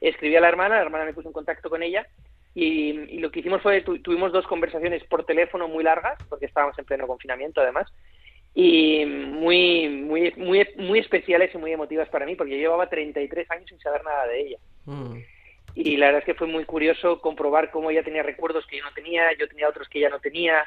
Escribí 0.00 0.36
a 0.36 0.40
la 0.40 0.48
hermana, 0.48 0.76
la 0.76 0.82
hermana 0.82 1.04
me 1.04 1.12
puso 1.14 1.28
en 1.28 1.32
contacto 1.32 1.68
con 1.68 1.82
ella 1.82 2.06
y, 2.54 2.90
y 3.16 3.18
lo 3.18 3.30
que 3.30 3.40
hicimos 3.40 3.60
fue, 3.62 3.80
tu- 3.82 4.00
tuvimos 4.00 4.32
dos 4.32 4.46
conversaciones 4.46 5.02
por 5.04 5.24
teléfono 5.24 5.66
muy 5.68 5.82
largas, 5.82 6.18
porque 6.28 6.46
estábamos 6.46 6.78
en 6.78 6.84
pleno 6.84 7.06
confinamiento 7.06 7.60
además, 7.60 7.92
y 8.54 9.04
muy, 9.04 9.88
muy, 9.88 10.32
muy, 10.36 10.66
muy 10.76 10.98
especiales 11.00 11.54
y 11.54 11.58
muy 11.58 11.72
emotivas 11.72 12.08
para 12.08 12.26
mí, 12.26 12.34
porque 12.36 12.52
yo 12.52 12.58
llevaba 12.58 12.88
33 12.88 13.50
años 13.50 13.66
sin 13.68 13.78
saber 13.80 14.02
nada 14.04 14.26
de 14.26 14.40
ella. 14.40 14.58
Mm. 14.86 15.18
Y 15.74 15.96
la 15.96 16.06
verdad 16.06 16.20
es 16.20 16.24
que 16.26 16.34
fue 16.34 16.46
muy 16.46 16.64
curioso 16.64 17.20
comprobar 17.20 17.70
cómo 17.70 17.90
ella 17.90 18.02
tenía 18.02 18.22
recuerdos 18.22 18.66
que 18.66 18.78
yo 18.78 18.84
no 18.84 18.92
tenía, 18.92 19.24
yo 19.38 19.48
tenía 19.48 19.68
otros 19.68 19.88
que 19.88 19.98
ella 20.00 20.08
no 20.10 20.20
tenía. 20.20 20.64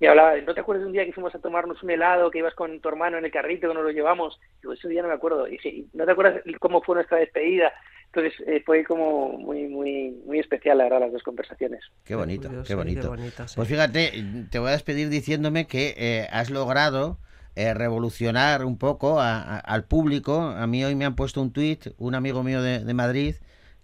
y 0.00 0.06
hablaba, 0.06 0.36
¿no 0.40 0.54
te 0.54 0.60
acuerdas 0.60 0.82
de 0.82 0.86
un 0.86 0.92
día 0.92 1.04
que 1.04 1.12
fuimos 1.12 1.34
a 1.34 1.40
tomarnos 1.40 1.82
un 1.82 1.90
helado, 1.90 2.30
que 2.30 2.38
ibas 2.38 2.54
con 2.54 2.80
tu 2.80 2.88
hermano 2.88 3.18
en 3.18 3.24
el 3.24 3.30
carrito, 3.32 3.68
que 3.68 3.74
nos 3.74 3.82
lo 3.84 3.90
llevamos? 3.90 4.38
Digo, 4.62 4.72
ese 4.72 4.88
día 4.88 5.02
no 5.02 5.08
me 5.08 5.14
acuerdo. 5.14 5.46
Y 5.48 5.52
dije, 5.52 5.84
¿no 5.92 6.04
te 6.06 6.12
acuerdas 6.12 6.42
cómo 6.60 6.82
fue 6.82 6.96
nuestra 6.96 7.18
despedida? 7.18 7.72
Entonces 8.12 8.32
eh, 8.46 8.62
fue 8.64 8.84
como 8.84 9.32
muy, 9.32 9.66
muy, 9.68 10.10
muy 10.24 10.38
especial, 10.38 10.78
la 10.78 10.84
verdad, 10.84 11.00
las 11.00 11.12
dos 11.12 11.22
conversaciones. 11.22 11.80
Qué 12.04 12.14
bonito, 12.14 12.48
qué 12.66 12.72
y 12.72 12.76
bonito. 12.76 13.00
qué 13.02 13.06
bonito, 13.08 13.46
sí. 13.48 13.56
Pues 13.56 13.68
fíjate, 13.68 14.12
te 14.50 14.58
voy 14.58 14.68
a 14.68 14.72
despedir 14.72 15.08
diciéndome 15.10 15.66
que 15.66 15.94
eh, 15.98 16.26
has 16.32 16.48
logrado 16.50 17.18
eh, 17.54 17.74
revolucionar 17.74 18.64
un 18.64 18.78
poco 18.78 19.20
a- 19.20 19.42
a- 19.42 19.58
al 19.58 19.84
público. 19.84 20.40
A 20.40 20.66
mí 20.66 20.84
hoy 20.84 20.94
me 20.94 21.04
han 21.04 21.16
puesto 21.16 21.42
un 21.42 21.52
tuit, 21.52 21.88
un 21.98 22.14
amigo 22.14 22.42
mío 22.42 22.62
de, 22.62 22.78
de 22.84 22.94
Madrid, 22.94 23.34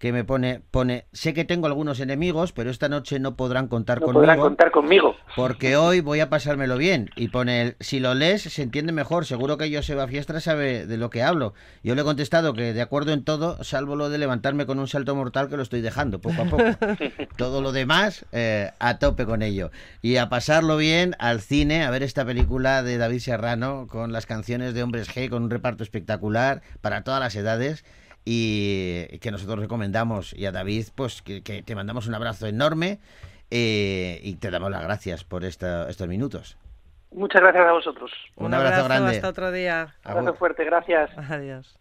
que 0.05 0.12
me 0.12 0.23
pone, 0.23 0.61
pone, 0.71 1.07
sé 1.14 1.33
que 1.33 1.47
tengo 1.47 1.67
algunos 1.67 1.99
enemigos, 1.99 2.53
pero 2.53 2.69
esta 2.69 2.90
noche 2.90 3.19
no 3.21 3.37
podrán 3.37 3.69
contar 3.69 4.01
No 4.03 4.05
conmigo. 4.09 4.21
podrán 4.21 4.38
contar 4.38 4.71
conmigo. 4.71 5.17
Porque 5.35 5.79
hoy 5.79 6.03
voy 6.03 6.21
a 6.21 6.29
pasármelo 6.29 6.77
bien. 6.77 7.09
Y 7.17 7.29
pone, 7.29 7.62
el, 7.62 7.77
si 7.81 8.01
lo 8.01 8.12
lees 8.12 8.43
se 8.43 8.62
entiende 8.62 8.93
mejor. 8.93 9.25
Seguro 9.25 9.57
que 9.57 9.75
Joseba 9.75 10.07
Fiestra 10.07 10.40
sabe 10.40 10.85
de 10.85 10.99
lo 10.99 11.09
que 11.09 11.23
hablo. 11.23 11.55
Yo 11.83 11.95
le 11.95 12.03
he 12.03 12.05
contestado 12.05 12.53
que 12.53 12.75
de 12.75 12.83
acuerdo 12.83 13.14
en 13.14 13.25
todo, 13.25 13.64
salvo 13.64 13.97
lo 13.97 14.11
de 14.11 14.19
levantarme 14.19 14.67
con 14.67 14.79
un 14.79 14.88
salto 14.88 15.14
mortal 15.14 15.49
que 15.49 15.57
lo 15.57 15.62
estoy 15.62 15.81
dejando 15.81 16.21
poco 16.21 16.43
a 16.43 16.45
poco. 16.45 16.64
todo 17.38 17.62
lo 17.62 17.73
demás, 17.73 18.27
eh, 18.33 18.73
a 18.81 18.99
tope 18.99 19.25
con 19.25 19.40
ello. 19.40 19.71
Y 20.03 20.17
a 20.19 20.29
pasarlo 20.29 20.77
bien 20.77 21.17
al 21.19 21.40
cine, 21.40 21.83
a 21.83 21.90
ver 21.90 22.03
esta 22.03 22.27
película 22.27 22.83
de 22.83 22.99
David 22.99 23.21
Serrano 23.21 23.87
con 23.88 24.12
las 24.12 24.27
canciones 24.27 24.75
de 24.75 24.83
Hombres 24.83 25.09
G, 25.09 25.31
con 25.31 25.45
un 25.45 25.51
reparto 25.51 25.83
espectacular 25.83 26.61
para 26.83 27.05
todas 27.05 27.21
las 27.21 27.35
edades. 27.37 27.87
Y 28.25 29.19
que 29.21 29.31
nosotros 29.31 29.59
recomendamos. 29.59 30.33
Y 30.33 30.47
a 30.47 30.53
David, 30.53 30.87
pues 30.95 31.21
que, 31.23 31.43
que 31.43 31.63
te 31.63 31.75
mandamos 31.75 32.07
un 32.07 32.15
abrazo 32.15 32.47
enorme. 32.47 32.99
Eh, 33.51 34.21
y 34.23 34.37
te 34.37 34.51
damos 34.51 34.71
las 34.71 34.83
gracias 34.83 35.25
por 35.25 35.45
esta- 35.45 35.89
estos 35.91 36.09
minutos. 36.09 36.57
Muchas 37.13 37.43
gracias 37.43 37.67
a 37.67 37.73
vosotros. 37.73 38.11
Un, 38.37 38.53
abrazo, 38.55 38.85
grande. 38.85 39.11
Hasta 39.17 39.29
otro 39.29 39.53
día. 39.53 39.95
Un 40.05 40.11
abrazo 40.11 40.35
fuerte, 40.35 40.65
gracias. 40.65 41.11
Adiós. 41.31 41.79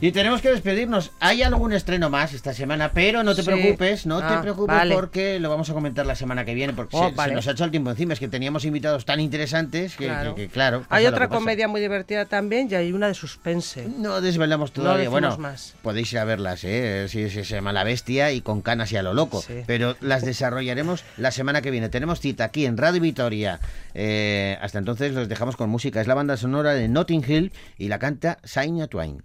Y 0.00 0.12
tenemos 0.12 0.40
que 0.40 0.50
despedirnos. 0.50 1.10
Hay 1.20 1.42
algún 1.42 1.72
estreno 1.72 2.08
más 2.10 2.32
esta 2.32 2.54
semana, 2.54 2.92
pero 2.92 3.22
no 3.24 3.34
te 3.34 3.42
Sí. 3.42 3.50
preocupes, 3.50 4.06
no 4.06 4.18
te 4.20 4.24
Ah, 4.26 4.40
preocupes 4.40 4.76
vale. 4.76 4.94
porque 4.94 5.40
lo 5.40 5.50
vamos 5.50 5.68
a 5.70 5.74
comentar 5.74 6.06
la 6.06 6.14
semana 6.14 6.44
que 6.44 6.54
viene, 6.54 6.72
porque 6.72 6.96
Oh, 6.96 7.10
se, 7.16 7.32
nos 7.34 7.48
ha 7.48 7.50
hecho 7.52 7.64
el 7.64 7.70
tiempo 7.70 7.90
encima. 7.90 8.12
Es 8.12 8.20
que 8.20 8.28
teníamos 8.28 8.64
invitados 8.64 9.04
tan 9.04 9.18
interesantes 9.20 9.96
que, 9.96 10.06
Claro. 10.06 10.34
que- 10.34 10.42
que, 10.46 10.48
claro. 10.52 10.84
Hay 10.88 11.06
otra 11.06 11.28
comedia 11.28 11.66
muy 11.68 11.80
divertida 11.80 12.26
también 12.26 12.68
y 12.70 12.74
hay 12.76 12.92
una 12.92 13.08
de 13.08 13.14
suspense. 13.14 13.88
No 13.98 14.20
desvelamos 14.20 14.72
todavía. 14.72 15.08
bueno, 15.08 15.36
más. 15.38 15.74
podéis 15.82 16.12
ir 16.12 16.18
a 16.20 16.24
verlas, 16.24 16.62
¿eh? 16.64 17.06
Sí, 17.08 17.28
sí, 17.30 17.44
se 17.44 17.54
llama 17.56 17.72
La 17.72 17.82
Bestia 17.84 18.30
y 18.32 18.40
con 18.40 18.60
canas 18.62 18.92
y 18.92 18.96
a 18.96 19.02
lo 19.02 19.14
loco. 19.14 19.42
Sí. 19.42 19.62
Pero 19.66 19.96
las 20.00 20.24
desarrollaremos 20.24 21.02
la 21.16 21.30
semana 21.30 21.60
que 21.62 21.70
viene. 21.70 21.88
Tenemos 21.88 22.20
cita 22.20 22.44
aquí 22.44 22.66
en 22.66 22.76
Radio 22.76 23.00
Vitoria. 23.00 23.58
Eh, 23.94 24.56
hasta 24.60 24.78
entonces 24.78 25.12
los 25.12 25.28
dejamos 25.28 25.56
con 25.56 25.70
música. 25.70 26.00
Es 26.00 26.06
la 26.06 26.14
banda 26.14 26.36
sonora 26.36 26.74
de 26.74 26.88
Notting 26.88 27.24
Hill 27.26 27.52
y 27.78 27.88
la 27.88 27.98
canta 27.98 28.38
Shania 28.44 28.86
Twain. 28.86 29.22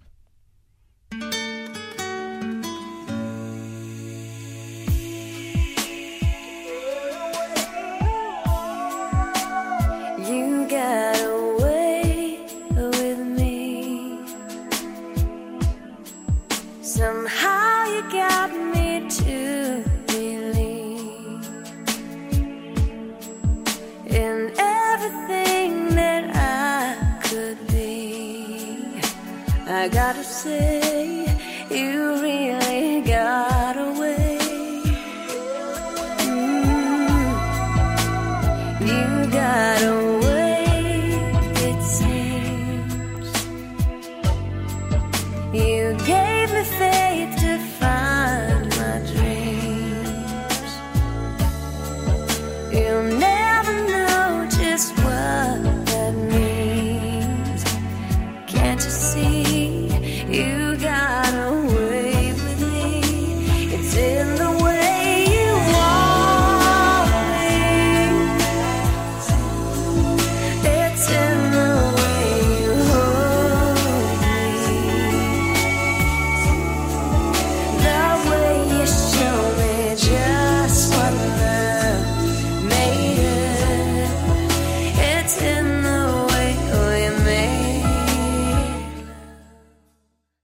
Somehow 17.03 17.85
you 17.85 18.01
got 18.11 18.51
me 18.73 19.09
to 19.09 19.83
believe 20.07 21.47
in 24.05 24.53
everything 24.57 25.95
that 25.95 26.23
I 26.35 27.19
could 27.23 27.57
be. 27.67 29.01
I 29.67 29.89
gotta 29.89 30.23
say. 30.23 30.82